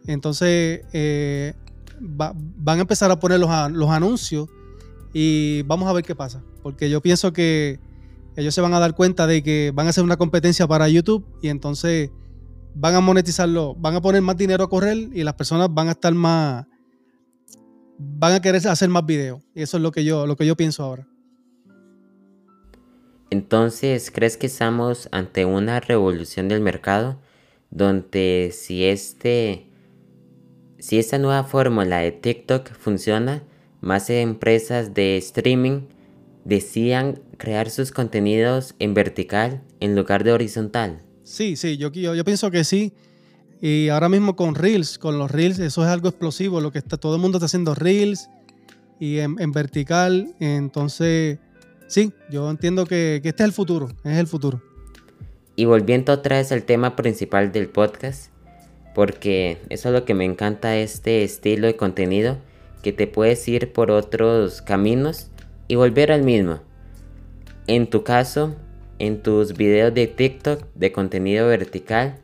Entonces 0.08 0.82
eh, 0.94 1.54
van 2.00 2.78
a 2.78 2.82
empezar 2.82 3.12
a 3.12 3.20
poner 3.20 3.38
los, 3.40 3.50
los, 3.74 3.90
anuncios 3.90 4.48
y 5.14 5.62
vamos 5.64 5.90
a 5.90 5.94
ver 5.94 6.06
qué 6.06 6.16
pasa. 6.16 6.42
Porque 6.62 6.90
yo 6.90 7.02
pienso 7.02 7.34
que 7.34 7.82
ellos 8.38 8.56
se 8.56 8.62
van 8.62 8.74
a 8.74 8.80
dar 8.80 8.96
cuenta 8.96 9.28
de 9.28 9.44
que 9.44 9.74
van 9.76 9.88
a 9.88 9.90
hacer 9.90 10.06
una 10.06 10.16
competencia 10.16 10.68
para 10.68 10.88
YouTube 10.88 11.26
y 11.42 11.50
entonces 11.50 12.10
van 12.76 12.96
a 12.96 13.02
monetizarlo, 13.02 13.76
van 13.76 13.96
a 13.96 14.02
poner 14.02 14.22
más 14.22 14.38
dinero 14.38 14.64
a 14.64 14.70
correr 14.70 14.98
y 15.14 15.24
las 15.24 15.34
personas 15.36 15.74
van 15.74 15.88
a 15.88 15.92
estar 15.92 16.14
más, 16.14 16.66
van 17.98 18.34
a 18.34 18.42
querer 18.42 18.68
hacer 18.68 18.90
más 18.90 19.06
videos. 19.06 19.42
Y 19.54 19.62
eso 19.62 19.78
es 19.78 19.84
lo 19.84 19.92
que 19.92 20.04
yo, 20.04 20.26
lo 20.26 20.36
que 20.36 20.46
yo 20.46 20.56
pienso 20.56 20.84
ahora. 20.84 21.08
Entonces, 23.30 24.12
¿crees 24.12 24.38
que 24.38 24.48
estamos 24.48 25.10
ante 25.12 25.46
una 25.46 25.80
revolución 25.80 26.48
del 26.48 26.62
mercado? 26.62 27.20
Donde 27.72 28.52
si 28.54 28.86
este. 28.86 29.70
Si 30.78 31.00
esta 31.00 31.18
nueva 31.18 31.44
fórmula 31.46 32.00
de 32.00 32.12
TikTok 32.12 32.74
funciona, 32.74 33.42
más 33.82 34.10
empresas 34.10 34.94
de 34.94 35.18
streaming 35.18 35.88
decían 36.44 37.22
crear 37.38 37.70
sus 37.70 37.92
contenidos 37.92 38.76
en 38.80 38.94
vertical 38.94 39.64
en 39.80 39.96
lugar 39.96 40.24
de 40.24 40.34
horizontal. 40.34 41.02
Sí, 41.24 41.56
sí, 41.56 41.78
yo, 41.78 41.92
pienso 41.92 42.52
que 42.52 42.64
sí. 42.64 42.94
Y 43.62 43.88
ahora 43.90 44.10
mismo 44.10 44.36
con 44.36 44.56
Reels, 44.56 44.98
con 44.98 45.18
los 45.18 45.32
Reels, 45.32 45.58
eso 45.60 45.84
es 45.84 45.90
algo 45.90 46.10
explosivo. 46.10 46.60
Lo 46.60 46.72
que 46.72 46.80
está, 46.80 46.98
todo 46.98 47.16
el 47.16 47.22
mundo 47.22 47.38
está 47.38 47.46
haciendo 47.46 47.74
Reels 47.74 48.30
y 49.00 49.20
en, 49.20 49.52
vertical. 49.52 50.36
Entonces, 50.40 51.40
sí, 51.88 52.12
yo 52.30 52.50
entiendo 52.50 52.86
que, 52.86 53.22
que, 53.24 53.30
este 53.30 53.44
es 53.44 53.48
el 53.48 53.54
futuro, 53.54 53.90
es 54.04 54.18
el 54.18 54.28
futuro. 54.28 54.62
Y 55.56 55.66
volviendo 55.66 56.12
otra 56.12 56.38
vez 56.38 56.52
al 56.52 56.64
tema 56.64 56.96
principal 56.96 57.52
del 57.52 57.70
podcast, 57.70 58.32
porque 58.94 59.62
eso 59.70 59.90
es 59.90 59.94
lo 59.94 60.04
que 60.04 60.14
me 60.14 60.26
encanta 60.26 60.76
este 60.76 61.24
estilo 61.24 61.68
de 61.68 61.78
contenido, 61.78 62.38
que 62.82 62.92
te 62.92 63.08
puedes 63.08 63.48
ir 63.48 63.72
por 63.72 63.92
otros 63.92 64.62
caminos 64.62 65.30
y 65.70 65.76
volver 65.76 66.12
al 66.12 66.24
mismo. 66.24 66.60
En 67.68 67.90
tu 67.90 68.04
caso, 68.04 68.56
en 69.06 69.22
tus 69.22 69.54
videos 69.54 69.94
de 69.94 70.08
TikTok 70.08 70.66
de 70.76 70.92
contenido 70.92 71.48
vertical, 71.48 72.20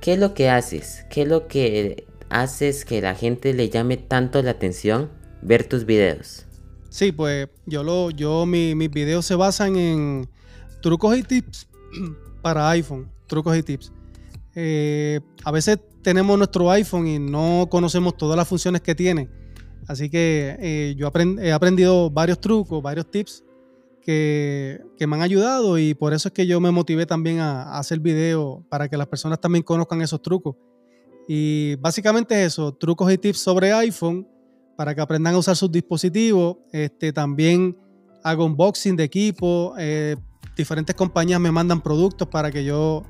¿Qué 0.00 0.12
es 0.12 0.18
lo 0.18 0.32
que 0.32 0.48
haces? 0.48 1.04
¿Qué 1.10 1.22
es 1.22 1.28
lo 1.28 1.48
que 1.48 2.06
haces 2.30 2.84
que 2.84 3.00
la 3.00 3.14
gente 3.14 3.52
le 3.52 3.68
llame 3.68 3.96
tanto 3.96 4.40
la 4.42 4.52
atención 4.52 5.10
ver 5.42 5.66
tus 5.66 5.84
videos? 5.84 6.46
Sí, 6.88 7.10
pues 7.10 7.48
yo 7.66 7.82
lo, 7.82 8.10
yo 8.10 8.46
mis 8.46 8.90
videos 8.90 9.26
se 9.26 9.34
basan 9.34 9.76
en 9.76 10.28
trucos 10.80 11.18
y 11.18 11.22
tips 11.22 11.68
para 12.42 12.70
iPhone, 12.70 13.10
trucos 13.26 13.56
y 13.56 13.62
tips. 13.62 13.92
Eh, 14.54 15.20
a 15.44 15.50
veces 15.50 15.78
tenemos 16.02 16.38
nuestro 16.38 16.70
iPhone 16.70 17.06
y 17.06 17.18
no 17.18 17.66
conocemos 17.68 18.16
todas 18.16 18.36
las 18.36 18.46
funciones 18.46 18.80
que 18.80 18.94
tiene. 18.94 19.28
Así 19.88 20.08
que 20.08 20.56
eh, 20.60 20.94
yo 20.96 21.10
he 21.40 21.52
aprendido 21.52 22.08
varios 22.10 22.40
trucos, 22.40 22.82
varios 22.82 23.10
tips 23.10 23.42
que, 24.08 25.06
me 25.06 25.16
han 25.16 25.22
ayudado 25.22 25.78
y 25.78 25.92
por 25.92 26.14
eso 26.14 26.28
es 26.28 26.34
que 26.34 26.46
yo 26.46 26.60
me 26.60 26.70
motivé 26.70 27.04
también 27.04 27.40
a, 27.40 27.78
hacer 27.78 28.00
videos 28.00 28.62
para 28.70 28.88
que 28.88 28.96
las 28.96 29.06
personas 29.06 29.38
también 29.38 29.62
conozcan 29.62 30.00
esos 30.00 30.22
trucos. 30.22 30.56
Y 31.28 31.76
básicamente 31.76 32.42
eso, 32.42 32.72
trucos 32.72 33.12
y 33.12 33.18
tips 33.18 33.38
sobre 33.38 33.70
iPhone 33.74 34.26
para 34.78 34.94
que 34.94 35.02
aprendan 35.02 35.34
a 35.34 35.38
usar 35.38 35.56
sus 35.56 35.70
dispositivos. 35.70 36.56
Este, 36.72 37.12
también 37.12 37.76
hago 38.24 38.46
unboxing 38.46 38.96
de 38.96 39.04
equipo. 39.04 39.74
Eh, 39.78 40.16
diferentes 40.56 40.96
compañías 40.96 41.38
me 41.38 41.52
mandan 41.52 41.82
productos 41.82 42.28
para 42.28 42.50
que 42.50 42.64
yo 42.64 43.02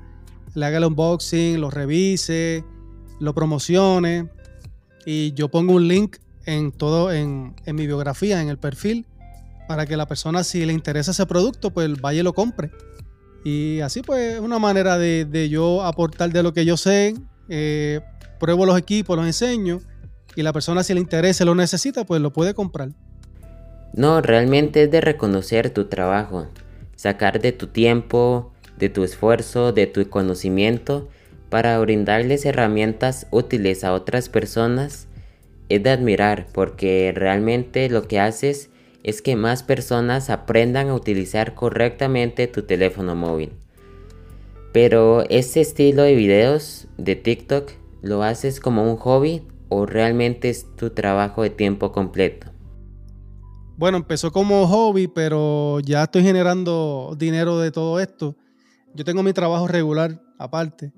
le 0.53 0.65
haga 0.65 0.79
el 0.79 0.83
unboxing, 0.83 1.61
lo 1.61 1.69
revise, 1.69 2.65
lo 3.21 3.33
promocione. 3.33 4.29
Y 5.05 5.31
yo 5.31 5.49
pongo 5.49 5.75
un 5.75 5.87
link 5.87 6.17
en 6.45 6.73
todo, 6.73 7.13
en, 7.13 7.55
en 7.65 7.75
mi 7.77 7.87
biografía, 7.87 8.41
en 8.41 8.49
el 8.49 8.57
perfil, 8.57 9.05
para 9.69 9.85
que 9.85 9.95
la 9.95 10.07
persona, 10.07 10.43
si 10.43 10.65
le 10.65 10.73
interesa 10.73 11.11
ese 11.11 11.27
producto, 11.27 11.69
pues 11.69 12.01
vaya 12.01 12.21
y 12.21 12.23
lo 12.23 12.33
compre. 12.33 12.71
Y 13.43 13.81
así 13.81 14.01
pues 14.01 14.33
es 14.33 14.39
una 14.39 14.57
manera 14.57 14.97
de, 14.97 15.47
yo 15.47 15.83
aportar 15.83 16.31
de 16.31 16.41
lo 16.41 16.55
que 16.55 16.65
yo 16.65 16.75
sé, 16.75 17.13
eh, 17.49 18.01
pruebo 18.39 18.65
los 18.65 18.79
equipos, 18.79 19.15
los 19.15 19.27
enseño 19.27 19.79
y 20.35 20.41
la 20.41 20.53
persona 20.53 20.81
si 20.81 20.95
le 20.95 20.99
interesa, 20.99 21.45
lo 21.45 21.53
necesita, 21.53 22.03
pues 22.03 22.19
lo 22.19 22.33
puede 22.33 22.55
comprar. 22.55 22.89
No, 23.93 24.21
realmente 24.21 24.85
es 24.85 24.89
de 24.89 25.01
reconocer 25.01 25.69
tu 25.69 25.85
trabajo, 25.85 26.47
sacar 26.95 27.39
de 27.39 27.51
tu 27.51 27.67
tiempo, 27.67 28.51
de 28.79 28.89
tu 28.89 29.03
esfuerzo, 29.03 29.71
de 29.71 29.85
tu 29.85 30.09
conocimiento 30.09 31.09
para 31.49 31.77
brindarles 31.77 32.43
herramientas 32.43 33.27
útiles 33.29 33.83
a 33.83 33.93
otras 33.93 34.29
personas 34.29 35.05
es 35.69 35.83
de 35.83 35.91
admirar 35.91 36.47
porque 36.53 37.13
realmente 37.15 37.87
lo 37.87 38.07
que 38.07 38.19
haces 38.19 38.68
es 39.03 39.21
que 39.21 39.35
más 39.35 39.63
personas 39.63 40.29
aprendan 40.29 40.89
a 40.89 40.95
utilizar 40.95 41.55
correctamente 41.55 42.47
tu 42.47 42.63
teléfono 42.63 43.15
móvil. 43.15 43.51
Pero 44.73 45.23
este 45.29 45.61
estilo 45.61 46.03
de 46.03 46.15
videos 46.15 46.87
de 46.97 47.15
TikTok 47.15 47.71
lo 48.01 48.23
haces 48.23 48.59
como 48.59 48.89
un 48.89 48.97
hobby 48.97 49.43
o 49.69 49.85
realmente 49.85 50.49
es 50.49 50.65
tu 50.75 50.89
trabajo 50.89 51.43
de 51.43 51.51
tiempo 51.51 51.91
completo? 51.91 52.47
Bueno, 53.77 53.97
empezó 53.97 54.31
como 54.31 54.67
hobby, 54.67 55.07
pero 55.07 55.79
ya 55.79 56.03
estoy 56.03 56.23
generando 56.23 57.15
dinero 57.17 57.59
de 57.59 57.71
todo 57.71 57.99
esto. 57.99 58.35
Yo 58.93 59.05
tengo 59.05 59.23
mi 59.23 59.31
trabajo 59.31 59.67
regular 59.67 60.21
aparte, 60.37 60.91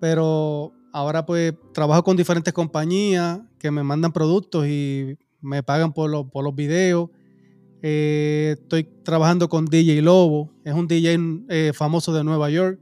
pero 0.00 0.72
ahora 0.92 1.26
pues 1.26 1.52
trabajo 1.74 2.02
con 2.04 2.16
diferentes 2.16 2.54
compañías 2.54 3.40
que 3.58 3.70
me 3.70 3.82
mandan 3.82 4.12
productos 4.12 4.66
y 4.66 5.18
me 5.40 5.62
pagan 5.62 5.92
por, 5.92 6.10
los 6.10 6.54
videos. 6.54 7.10
Eh, 7.82 8.56
estoy 8.60 8.84
trabajando 9.02 9.48
con 9.48 9.64
DJ 9.64 10.00
Lobo, 10.02 10.50
es 10.64 10.72
un 10.72 10.86
DJ 10.86 11.18
eh, 11.48 11.72
famoso 11.74 12.12
de 12.12 12.22
Nueva 12.22 12.48
York, 12.48 12.78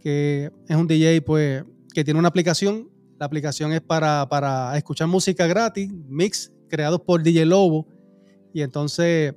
que 0.00 0.50
es 0.68 0.76
un 0.76 0.86
DJ 0.86 1.22
pues 1.22 1.64
que 1.92 2.04
tiene 2.04 2.20
una 2.20 2.28
aplicación 2.28 2.88
la 3.18 3.26
aplicación 3.26 3.72
es 3.72 3.80
para, 3.80 4.72
escuchar 4.76 5.08
música 5.08 5.46
gratis, 5.48 5.90
mix 6.08 6.52
creados 6.68 7.00
por 7.00 7.22
DJ 7.22 7.46
Lobo. 7.46 7.86
Y 8.54 8.62
entonces 8.62 9.34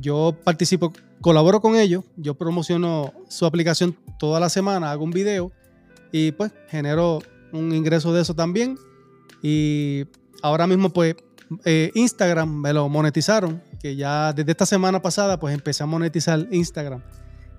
yo 0.00 0.36
participo, 0.42 0.92
colaboro 1.20 1.60
con 1.60 1.76
ellos, 1.76 2.04
yo 2.16 2.34
promociono 2.34 3.12
su 3.28 3.46
aplicación 3.46 3.96
toda 4.18 4.40
la 4.40 4.48
semana, 4.48 4.90
hago 4.90 5.04
un 5.04 5.12
video 5.12 5.52
y 6.10 6.32
pues 6.32 6.52
genero 6.68 7.20
un 7.52 7.72
ingreso 7.72 8.12
de 8.12 8.22
eso 8.22 8.34
también. 8.34 8.76
Y 9.42 10.06
ahora 10.42 10.66
mismo 10.66 10.90
pues 10.90 11.14
eh, 11.64 11.90
Instagram 11.94 12.48
me 12.48 12.72
lo 12.72 12.88
monetizaron, 12.88 13.62
que 13.80 13.96
ya 13.96 14.32
desde 14.32 14.50
esta 14.50 14.66
semana 14.66 15.00
pasada 15.00 15.38
pues 15.38 15.54
empecé 15.54 15.82
a 15.82 15.86
monetizar 15.86 16.46
Instagram. 16.50 17.02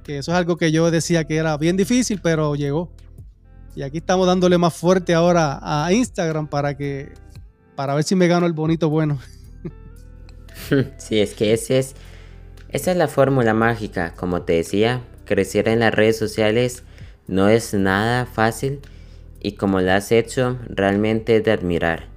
Que 0.04 0.20
eso 0.20 0.32
es 0.32 0.38
algo 0.38 0.58
que 0.58 0.72
yo 0.72 0.92
decía 0.92 1.24
que 1.24 1.36
era 1.36 1.58
bien 1.58 1.78
difícil, 1.78 2.20
pero 2.22 2.56
llegó. 2.56 2.92
Y 3.76 3.82
aquí 3.82 3.98
estamos 3.98 4.28
dándole 4.28 4.58
más 4.58 4.74
fuerte 4.74 5.14
ahora 5.14 5.60
a 5.62 5.92
Instagram 5.92 6.48
para 6.48 6.78
que 6.78 7.14
para 7.76 7.94
ver 7.94 8.04
si 8.04 8.16
me 8.16 8.28
gano 8.28 8.46
el 8.46 8.54
bonito 8.54 8.90
bueno. 8.90 9.20
Sí, 10.98 11.20
es 11.20 11.34
que 11.34 11.52
ese 11.52 11.80
es 11.80 11.96
esa 12.70 12.92
es 12.92 12.98
la 12.98 13.08
fórmula 13.08 13.54
mágica, 13.54 14.14
como 14.16 14.42
te 14.42 14.54
decía, 14.54 15.02
crecer 15.26 15.68
en 15.68 15.80
las 15.80 15.94
redes 15.94 16.18
sociales 16.18 16.84
no 17.28 17.50
es 17.50 17.74
nada 17.74 18.26
fácil 18.26 18.80
y 19.42 19.54
como 19.54 19.80
lo 19.80 19.92
has 19.92 20.12
hecho, 20.12 20.58
realmente 20.70 21.38
es 21.38 21.44
de 21.44 21.52
admirar. 21.52 22.15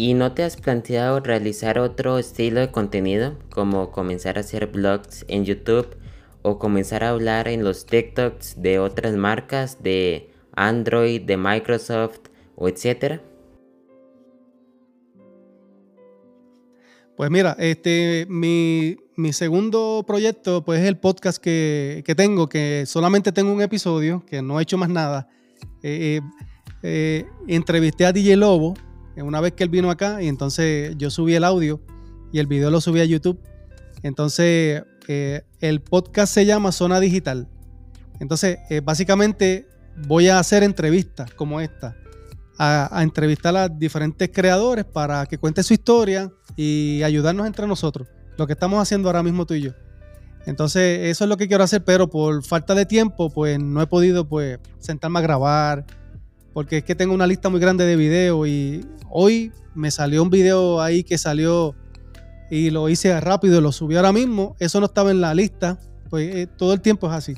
¿Y 0.00 0.14
no 0.14 0.30
te 0.30 0.44
has 0.44 0.54
planteado 0.54 1.18
realizar 1.18 1.80
otro 1.80 2.18
estilo 2.18 2.60
de 2.60 2.70
contenido, 2.70 3.36
como 3.50 3.90
comenzar 3.90 4.36
a 4.36 4.42
hacer 4.42 4.68
blogs 4.68 5.24
en 5.26 5.44
YouTube 5.44 5.96
o 6.42 6.60
comenzar 6.60 7.02
a 7.02 7.08
hablar 7.08 7.48
en 7.48 7.64
los 7.64 7.84
TikToks 7.84 8.62
de 8.62 8.78
otras 8.78 9.16
marcas 9.16 9.82
de 9.82 10.30
Android, 10.54 11.22
de 11.22 11.36
Microsoft 11.36 12.28
etcétera? 12.58 13.20
Pues 17.16 17.28
mira, 17.32 17.56
este, 17.58 18.24
mi, 18.28 18.98
segundo 19.32 20.04
proyecto 20.06 20.64
pues 20.64 20.80
es 20.80 20.86
el 20.86 20.98
podcast 20.98 21.42
que, 21.42 22.04
tengo, 22.16 22.48
que 22.48 22.84
solamente 22.86 23.32
tengo 23.32 23.52
un 23.52 23.62
episodio, 23.62 24.24
que 24.24 24.42
no 24.42 24.60
he 24.60 24.62
hecho 24.62 24.78
más 24.78 24.90
nada. 24.90 25.28
Eh, 25.82 26.20
eh, 26.20 26.44
eh, 26.84 27.26
entrevisté 27.48 28.06
a 28.06 28.12
DJ 28.12 28.36
Lobo 28.36 28.74
una 29.22 29.40
vez 29.40 29.52
que 29.52 29.64
él 29.64 29.70
vino 29.70 29.90
acá 29.90 30.22
y 30.22 30.28
entonces 30.28 30.94
yo 30.98 31.10
subí 31.10 31.34
el 31.34 31.44
audio 31.44 31.80
y 32.32 32.38
el 32.38 32.46
video 32.46 32.70
lo 32.70 32.80
subí 32.80 33.00
a 33.00 33.04
YouTube. 33.04 33.40
Entonces 34.02 34.82
el 35.08 35.80
podcast 35.80 36.32
se 36.32 36.44
llama 36.44 36.72
Zona 36.72 37.00
Digital. 37.00 37.48
Entonces, 38.20 38.58
eh, 38.68 38.80
básicamente 38.80 39.66
voy 40.06 40.28
a 40.28 40.38
hacer 40.38 40.62
entrevistas 40.62 41.32
como 41.34 41.60
esta, 41.60 41.96
a, 42.58 43.02
entrevistar 43.02 43.56
a 43.56 43.68
diferentes 43.68 44.30
creadores 44.32 44.84
para 44.84 45.26
que 45.26 45.38
cuenten 45.38 45.64
su 45.64 45.74
historia 45.74 46.30
y 46.56 47.02
ayudarnos 47.02 47.46
entre 47.46 47.66
nosotros, 47.66 48.08
lo 48.36 48.46
que 48.46 48.52
estamos 48.52 48.80
haciendo 48.80 49.08
ahora 49.08 49.22
mismo 49.22 49.46
tú 49.46 49.54
y 49.54 49.62
yo. 49.62 49.72
Entonces, 50.46 51.00
eso 51.08 51.24
es 51.24 51.28
lo 51.28 51.36
que 51.36 51.46
quiero 51.46 51.64
hacer, 51.64 51.84
pero 51.84 52.08
por 52.08 52.42
falta 52.44 52.74
de 52.74 52.86
tiempo, 52.86 53.30
pues 53.30 53.58
no 53.58 53.82
he 53.82 53.86
podido 53.86 54.28
pues 54.28 54.58
sentarme 54.78 55.18
a 55.18 55.22
grabar, 55.22 55.84
porque 56.58 56.78
es 56.78 56.82
que 56.82 56.96
tengo 56.96 57.14
una 57.14 57.28
lista 57.28 57.48
muy 57.50 57.60
grande 57.60 57.86
de 57.86 57.94
videos 57.94 58.48
y 58.48 58.84
hoy 59.08 59.52
me 59.76 59.92
salió 59.92 60.24
un 60.24 60.28
video 60.28 60.80
ahí 60.80 61.04
que 61.04 61.16
salió 61.16 61.76
y 62.50 62.70
lo 62.70 62.88
hice 62.88 63.20
rápido, 63.20 63.60
lo 63.60 63.70
subí 63.70 63.94
ahora 63.94 64.12
mismo. 64.12 64.56
Eso 64.58 64.80
no 64.80 64.86
estaba 64.86 65.12
en 65.12 65.20
la 65.20 65.32
lista, 65.34 65.78
pues 66.10 66.34
eh, 66.34 66.46
todo 66.48 66.72
el 66.72 66.80
tiempo 66.80 67.06
es 67.06 67.12
así. 67.12 67.34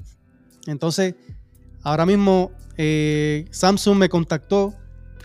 Entonces, 0.67 1.17
ahora 1.83 2.07
mismo 2.07 2.53
eh, 2.79 3.45
Samsung 3.51 3.99
me 3.99 4.09
contactó 4.09 4.73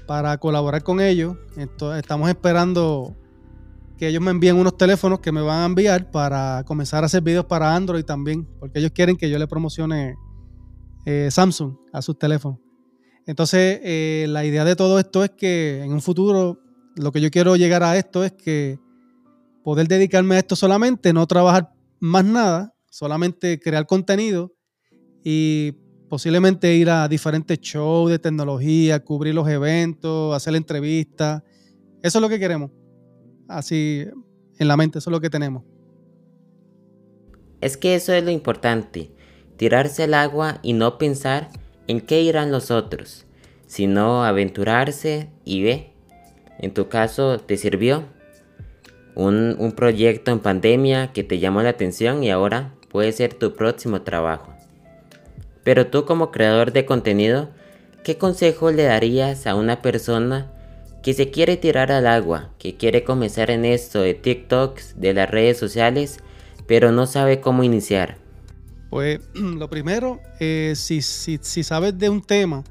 para 0.06 0.38
colaborar 0.40 0.84
con 0.84 1.00
ellos. 1.00 1.38
estamos 1.96 2.28
esperando 2.28 3.16
que 3.98 4.10
ellos 4.10 4.22
me 4.22 4.32
envíen 4.32 4.58
unos 4.58 4.76
teléfonos 4.76 5.22
que 5.22 5.32
me 5.32 5.40
van 5.40 5.60
a 5.60 5.66
enviar 5.68 6.12
para 6.12 6.66
comenzar 6.66 7.04
a 7.04 7.06
hacer 7.06 7.24
videos 7.24 7.46
para 7.46 7.74
Android 7.74 8.04
también, 8.04 8.46
porque 8.60 8.80
ellos 8.80 8.92
quieren 8.94 9.16
que 9.16 9.30
yo 9.30 9.40
le 9.40 9.48
promocione 9.48 10.18
eh, 11.06 11.30
Samsung 11.32 11.78
a 11.94 12.02
sus 12.02 12.20
teléfonos. 12.20 12.65
Entonces, 13.28 14.30
la 14.30 14.46
idea 14.46 14.64
de 14.66 14.76
todo 14.76 15.00
esto 15.00 15.24
es 15.24 15.32
que 15.32 15.82
en 15.84 15.92
un 15.92 16.02
futuro, 16.02 16.60
lo 16.96 17.12
que 17.12 17.22
yo 17.22 17.32
quiero 17.32 17.56
llegar 17.56 17.84
a 17.84 17.98
esto 17.98 18.24
es 18.24 18.32
que 18.32 18.80
poder 19.64 19.88
dedicarme 19.88 20.36
a 20.36 20.40
esto 20.40 20.56
solamente, 20.56 21.12
no 21.12 21.26
trabajar 21.26 21.74
más 22.00 22.24
nada, 22.24 22.76
solamente 22.90 23.60
crear 23.60 23.88
contenido 23.88 24.54
y 25.24 25.74
posiblemente 26.08 26.76
ir 26.76 26.90
a 26.92 27.08
diferentes 27.08 27.60
shows 27.60 28.12
de 28.12 28.20
tecnología, 28.20 29.04
cubrir 29.04 29.34
los 29.34 29.50
eventos, 29.50 30.36
hacer 30.36 30.56
entrevistas. 30.56 31.42
Eso 32.04 32.20
es 32.20 32.22
lo 32.22 32.30
que 32.30 32.40
queremos. 32.40 32.70
Así 33.48 34.06
en 34.60 34.68
la 34.68 34.78
mente, 34.78 35.00
eso 35.00 35.10
es 35.10 35.12
lo 35.12 35.20
que 35.20 35.32
tenemos. 35.32 35.64
Es 37.60 37.76
que 37.76 37.96
eso 37.96 38.14
es 38.14 38.24
lo 38.24 38.30
importante, 38.30 39.12
tirarse 39.58 40.04
al 40.04 40.14
agua 40.14 40.60
y 40.62 40.74
no 40.74 41.00
pensar 41.00 41.50
en 41.88 42.02
qué 42.02 42.22
irán 42.22 42.52
los 42.52 42.72
otros, 42.72 43.26
sino 43.68 44.24
aventurarse 44.24 45.30
y 45.44 45.64
ve. 45.64 45.92
En 46.60 46.74
tu 46.74 46.88
caso, 46.88 47.40
¿te 47.40 47.58
sirvió? 47.58 48.06
un, 49.16 49.74
proyecto 49.76 50.32
en 50.32 50.40
pandemia 50.40 51.12
que 51.14 51.24
te 51.24 51.40
llamó 51.40 51.64
la 51.64 51.70
atención 51.70 52.24
y 52.24 52.30
ahora 52.30 52.74
puede 52.90 53.12
ser 53.12 53.34
tu 53.34 53.54
próximo 53.54 54.02
trabajo. 54.02 54.54
Pero 55.64 55.88
tú 55.88 56.06
como 56.06 56.32
creador 56.32 56.74
de 56.74 56.86
contenido, 56.86 57.50
¿qué 58.04 58.18
consejo 58.18 58.72
le 58.72 58.84
darías 58.84 59.48
a 59.48 59.56
una 59.56 59.82
persona 59.82 60.52
que 61.02 61.14
se 61.14 61.32
quiere 61.32 61.58
tirar 61.58 61.92
al 61.92 62.08
agua, 62.08 62.52
que 62.60 62.76
quiere 62.76 63.04
comenzar 63.04 63.50
en 63.52 63.66
esto 63.66 64.02
de 64.02 64.14
TikToks, 64.14 65.00
de 65.00 65.14
las 65.14 65.30
redes 65.30 65.58
sociales, 65.58 66.20
pero 66.68 66.92
no 66.92 67.08
sabe 67.08 67.42
cómo 67.42 67.64
iniciar? 67.64 68.18
Pues 68.96 69.20
lo 69.34 69.70
primero, 69.70 70.22
eh, 70.40 70.72
si, 70.78 71.02
sabes 71.02 71.98
de 71.98 72.08
un 72.08 72.22
tema, 72.22 72.64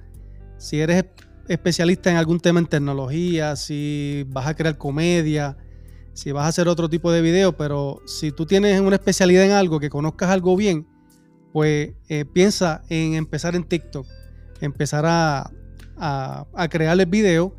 si 0.56 0.80
eres 0.80 1.04
especialista 1.48 2.10
en 2.10 2.16
algún 2.16 2.40
tema 2.40 2.60
en 2.60 2.66
tecnología, 2.66 3.56
si 3.56 4.24
vas 4.28 4.46
a 4.46 4.54
crear 4.54 4.78
comedia, 4.78 5.58
si 6.14 6.32
vas 6.32 6.46
a 6.46 6.48
hacer 6.48 6.66
otro 6.66 6.88
tipo 6.88 7.12
de 7.12 7.20
video, 7.20 7.54
pero 7.54 8.00
si 8.06 8.32
tú 8.32 8.46
tienes 8.46 8.80
una 8.80 8.96
especialidad 8.96 9.44
en 9.44 9.50
algo, 9.50 9.78
que 9.78 9.90
conozcas 9.90 10.30
algo 10.30 10.56
bien, 10.56 10.86
pues 11.52 11.90
eh, 12.08 12.24
piensa 12.24 12.80
en 12.88 13.16
empezar 13.16 13.54
en 13.54 13.64
TikTok, 13.64 14.06
empezar 14.62 15.04
a, 15.06 15.50
a, 15.98 16.68
crear 16.70 16.98
el 16.98 17.04
video 17.04 17.54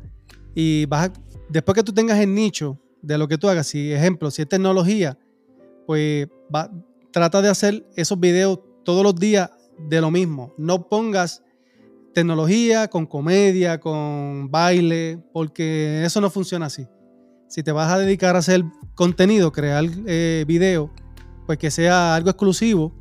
y 0.56 0.86
vas 0.86 1.12
después 1.48 1.76
que 1.76 1.84
tú 1.84 1.92
tengas 1.92 2.18
el 2.18 2.34
nicho 2.34 2.80
de 3.00 3.16
lo 3.16 3.28
que 3.28 3.38
tú 3.38 3.48
hagas, 3.48 3.68
si 3.68 3.92
ejemplo, 3.92 4.28
si 4.32 4.42
es 4.42 4.48
tecnología, 4.48 5.16
pues 5.86 6.26
trata 7.16 7.40
de 7.40 7.48
hacer 7.48 7.88
esos 7.96 8.20
videos 8.20 8.60
todos 8.84 9.02
los 9.02 9.14
días 9.14 9.50
de 9.88 10.02
lo 10.02 10.10
mismo. 10.10 10.52
No 10.58 10.86
pongas 10.86 11.42
tecnología 12.12 12.88
con 12.88 13.06
comedia, 13.06 13.80
con 13.80 14.50
baile, 14.50 15.18
porque 15.32 16.04
eso 16.04 16.20
no 16.20 16.28
funciona 16.28 16.66
así 16.66 16.86
si 17.48 17.62
te 17.62 17.72
vas 17.72 17.90
a 17.92 17.98
dedicar 17.98 18.36
a 18.36 18.40
hacer 18.40 18.64
contenido, 18.94 19.52
crear 19.52 19.84
eh, 20.06 20.44
video, 20.46 20.90
pues 21.46 21.58
que 21.58 21.70
sea 21.70 22.14
algo 22.14 22.30
exclusivo 22.30 22.92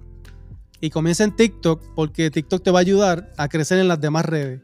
y 0.80 0.90
comienza 0.90 1.24
en 1.24 1.36
TikTok 1.36 1.94
porque 1.96 2.30
TikTok 2.30 2.64
te 2.64 2.72
va 2.72 2.80
a 2.80 2.82
ayudar 2.82 3.34
a 3.38 3.48
crecer 3.48 3.80
en 3.80 3.88
las 3.88 4.00
demás 4.00 4.26
redes. 4.26 4.62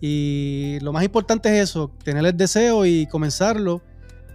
Y 0.00 0.78
lo 0.80 0.92
más 0.92 1.04
importante 1.04 1.48
es 1.54 1.70
eso, 1.70 1.94
tener 2.04 2.24
el 2.24 2.36
deseo 2.36 2.86
y 2.86 3.06
comenzarlo. 3.06 3.82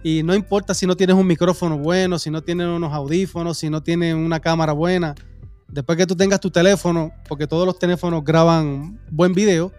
Y 0.06 0.22
no 0.22 0.36
importa 0.36 0.72
si 0.72 0.86
no 0.86 0.96
tienes 0.96 1.16
un 1.16 1.26
micrófono 1.26 1.78
bueno, 1.78 2.20
si 2.20 2.30
no 2.30 2.40
tienes 2.40 2.68
unos 2.68 2.92
audífonos, 2.92 3.58
si 3.58 3.68
no 3.68 3.82
tienes 3.82 4.14
una 4.14 4.38
cámara 4.38 4.72
buena. 4.72 5.16
Después 5.66 5.98
que 5.98 6.06
tú 6.06 6.14
tengas 6.14 6.38
tu 6.38 6.48
teléfono, 6.48 7.10
porque 7.28 7.48
todos 7.48 7.66
los 7.66 7.76
teléfonos 7.76 8.22
graban 8.22 9.00
buen 9.10 9.32
video, 9.32 9.72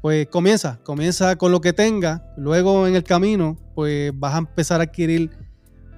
pues 0.00 0.26
comienza, 0.28 0.78
comienza 0.82 1.36
con 1.36 1.52
lo 1.52 1.60
que 1.60 1.74
tengas. 1.74 2.22
Luego 2.38 2.86
en 2.86 2.94
el 2.94 3.04
camino, 3.04 3.58
pues 3.74 4.18
vas 4.18 4.34
a 4.34 4.38
empezar 4.38 4.80
a 4.80 4.84
adquirir 4.84 5.28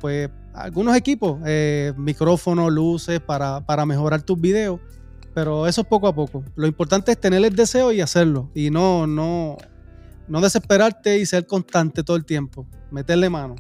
pues 0.00 0.28
algunos 0.54 0.96
equipos, 0.96 1.38
eh, 1.46 1.92
micrófonos, 1.96 2.72
luces 2.72 3.20
para, 3.20 3.64
para 3.64 3.86
mejorar 3.86 4.22
tus 4.22 4.40
videos 4.40 4.80
pero 5.34 5.66
eso 5.66 5.80
es 5.80 5.86
poco 5.86 6.08
a 6.08 6.14
poco. 6.14 6.44
Lo 6.56 6.66
importante 6.66 7.12
es 7.12 7.18
tener 7.18 7.42
el 7.44 7.56
deseo 7.56 7.92
y 7.92 8.00
hacerlo. 8.00 8.50
Y 8.54 8.70
no, 8.70 9.06
no, 9.06 9.56
no 10.32 10.40
desesperarte 10.40 11.18
y 11.18 11.26
ser 11.26 11.46
constante 11.46 12.02
todo 12.02 12.16
el 12.16 12.24
tiempo. 12.24 12.66
Meterle 12.90 13.28
mano. 13.28 13.56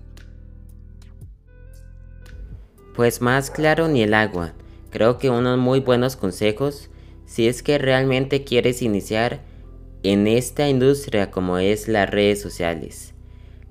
Pues 2.94 3.20
más 3.20 3.50
claro 3.50 3.88
ni 3.88 4.02
el 4.02 4.14
agua. 4.14 4.54
Creo 4.88 5.18
que 5.18 5.28
unos 5.28 5.58
muy 5.58 5.80
buenos 5.80 6.16
consejos 6.16 6.88
si 7.26 7.46
es 7.46 7.62
que 7.62 7.76
realmente 7.76 8.44
quieres 8.44 8.80
iniciar 8.80 9.42
en 10.02 10.26
esta 10.26 10.66
industria 10.66 11.30
como 11.30 11.58
es 11.58 11.88
las 11.88 12.08
redes 12.08 12.40
sociales. 12.40 13.12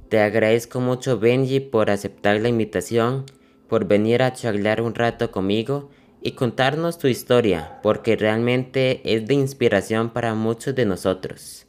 Te 0.09 0.19
agradezco 0.19 0.79
mucho 0.79 1.17
Benji 1.17 1.59
por 1.59 1.89
aceptar 1.89 2.39
la 2.39 2.49
invitación, 2.49 3.25
por 3.67 3.85
venir 3.85 4.21
a 4.21 4.33
charlar 4.33 4.79
un 4.79 4.93
rato 4.93 5.31
conmigo 5.31 5.89
y 6.21 6.33
contarnos 6.33 6.99
tu 6.99 7.07
historia, 7.07 7.79
porque 7.81 8.15
realmente 8.15 9.01
es 9.03 9.25
de 9.25 9.33
inspiración 9.33 10.11
para 10.11 10.35
muchos 10.35 10.75
de 10.75 10.85
nosotros. 10.85 11.65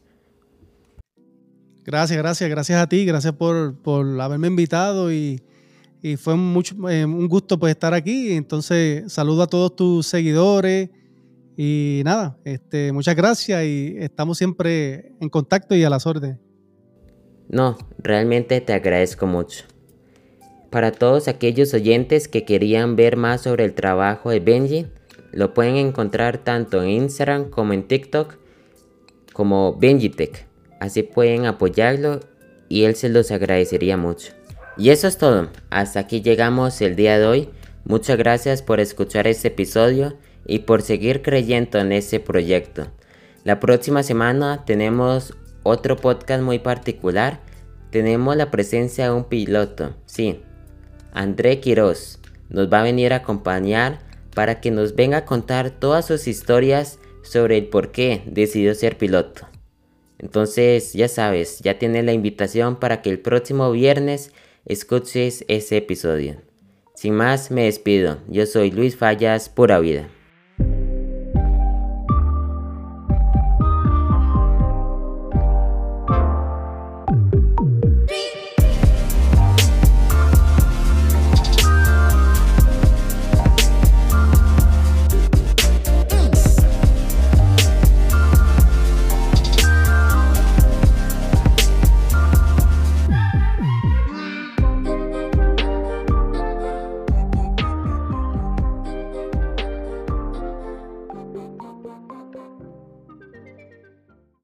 Gracias, 1.85 2.17
gracias, 2.17 2.49
gracias 2.49 2.81
a 2.81 2.89
ti, 2.89 3.05
gracias 3.05 3.35
por, 3.35 3.77
haberme 4.21 4.47
invitado 4.47 5.13
y, 5.13 5.43
fue 6.17 6.37
mucho, 6.37 6.75
eh, 6.89 7.05
un 7.05 7.29
gusto 7.29 7.59
pues 7.59 7.73
estar 7.73 7.95
aquí. 7.95 8.33
Entonces, 8.33 9.13
saludo 9.13 9.43
a 9.43 9.47
todos 9.47 9.75
tus 9.75 10.07
seguidores 10.07 10.91
y 11.57 12.03
nada, 12.05 12.39
este, 12.45 12.93
muchas 12.93 13.15
gracias 13.17 13.65
y 13.65 13.97
estamos 13.99 14.39
siempre 14.39 15.13
en 15.21 15.29
contacto 15.29 15.75
y 15.75 15.85
a 15.85 15.91
las 15.91 16.07
órdenes. 16.07 16.39
No, 17.49 17.77
realmente 17.99 18.61
te 18.61 18.73
agradezco 18.73 19.27
mucho. 19.27 19.65
Para 20.71 20.93
todos 20.93 21.29
aquellos 21.29 21.75
oyentes 21.75 22.29
que 22.29 22.45
querían 22.45 22.97
ver 22.97 23.17
más 23.17 23.43
sobre 23.43 23.65
el 23.65 23.75
trabajo 23.75 24.31
de 24.31 24.41
Benji, 24.41 24.87
lo 25.33 25.53
pueden 25.53 25.77
encontrar 25.77 26.39
tanto 26.39 26.83
en 26.83 26.91
Instagram 26.91 27.51
como 27.51 27.73
en 27.73 27.87
TikTok 27.87 28.37
como 29.33 29.75
BenjiTech. 29.75 30.52
Así 30.83 31.05
pueden 31.05 31.47
apoyarlo 31.47 32.19
y 32.69 32.83
él 32.83 32.97
se 32.97 33.09
los 33.09 33.31
agradecería 33.31 33.97
mucho. 33.97 34.33
Y 34.77 34.91
eso 34.91 35.07
es 35.07 35.17
todo. 35.17 35.49
Hasta 35.71 36.01
aquí 36.01 36.23
llegamos 36.23 36.81
el 36.81 36.97
día 36.97 37.21
de 37.21 37.25
hoy. 37.25 37.49
Muchas 37.85 38.19
gracias 38.19 38.63
por 38.63 38.81
escuchar 38.81 39.29
este 39.29 39.47
episodio 39.47 40.19
y 40.45 40.59
por 40.59 40.83
seguir 40.83 41.23
creyendo 41.23 41.79
en 41.79 41.93
este 41.93 42.19
proyecto. 42.19 42.89
La 43.45 43.61
próxima 43.61 44.03
semana 44.03 44.65
tenemos 44.65 45.35
otro 45.63 45.95
podcast 45.95 46.43
muy 46.43 46.59
particular. 46.59 47.39
Tenemos 47.91 48.35
la 48.35 48.51
presencia 48.51 49.05
de 49.05 49.13
un 49.13 49.29
piloto. 49.29 49.95
Sí, 50.07 50.41
André 51.13 51.61
Quiroz 51.61 52.19
nos 52.49 52.73
va 52.73 52.81
a 52.81 52.83
venir 52.83 53.13
a 53.13 53.19
acompañar 53.19 54.01
para 54.35 54.61
que 54.61 54.73
nos 54.73 54.97
venga 54.97 55.19
a 55.19 55.25
contar 55.27 55.71
todas 55.71 56.07
sus 56.07 56.27
historias 56.27 56.99
sobre 57.23 57.59
el 57.59 57.67
por 57.67 57.93
qué 57.93 58.25
decidió 58.27 58.75
ser 58.75 58.99
piloto. 58.99 59.52
Entonces, 60.23 60.93
ya 60.93 61.09
sabes, 61.09 61.59
ya 61.59 61.79
tienes 61.79 62.05
la 62.05 62.13
invitación 62.13 62.77
para 62.77 63.03
que 63.03 63.11
el 63.11 63.19
próximo 63.19 63.73
viernes 63.73 64.31
escuches 64.65 65.45
ese 65.49 65.79
episodio. 65.79 66.37
Sin 66.95 67.15
más, 67.15 67.51
me 67.51 67.65
despido. 67.65 68.19
Yo 68.29 68.47
soy 68.47 68.71
Luis 68.71 68.97
Fallas, 68.97 69.49
pura 69.49 69.81
vida. 69.81 70.09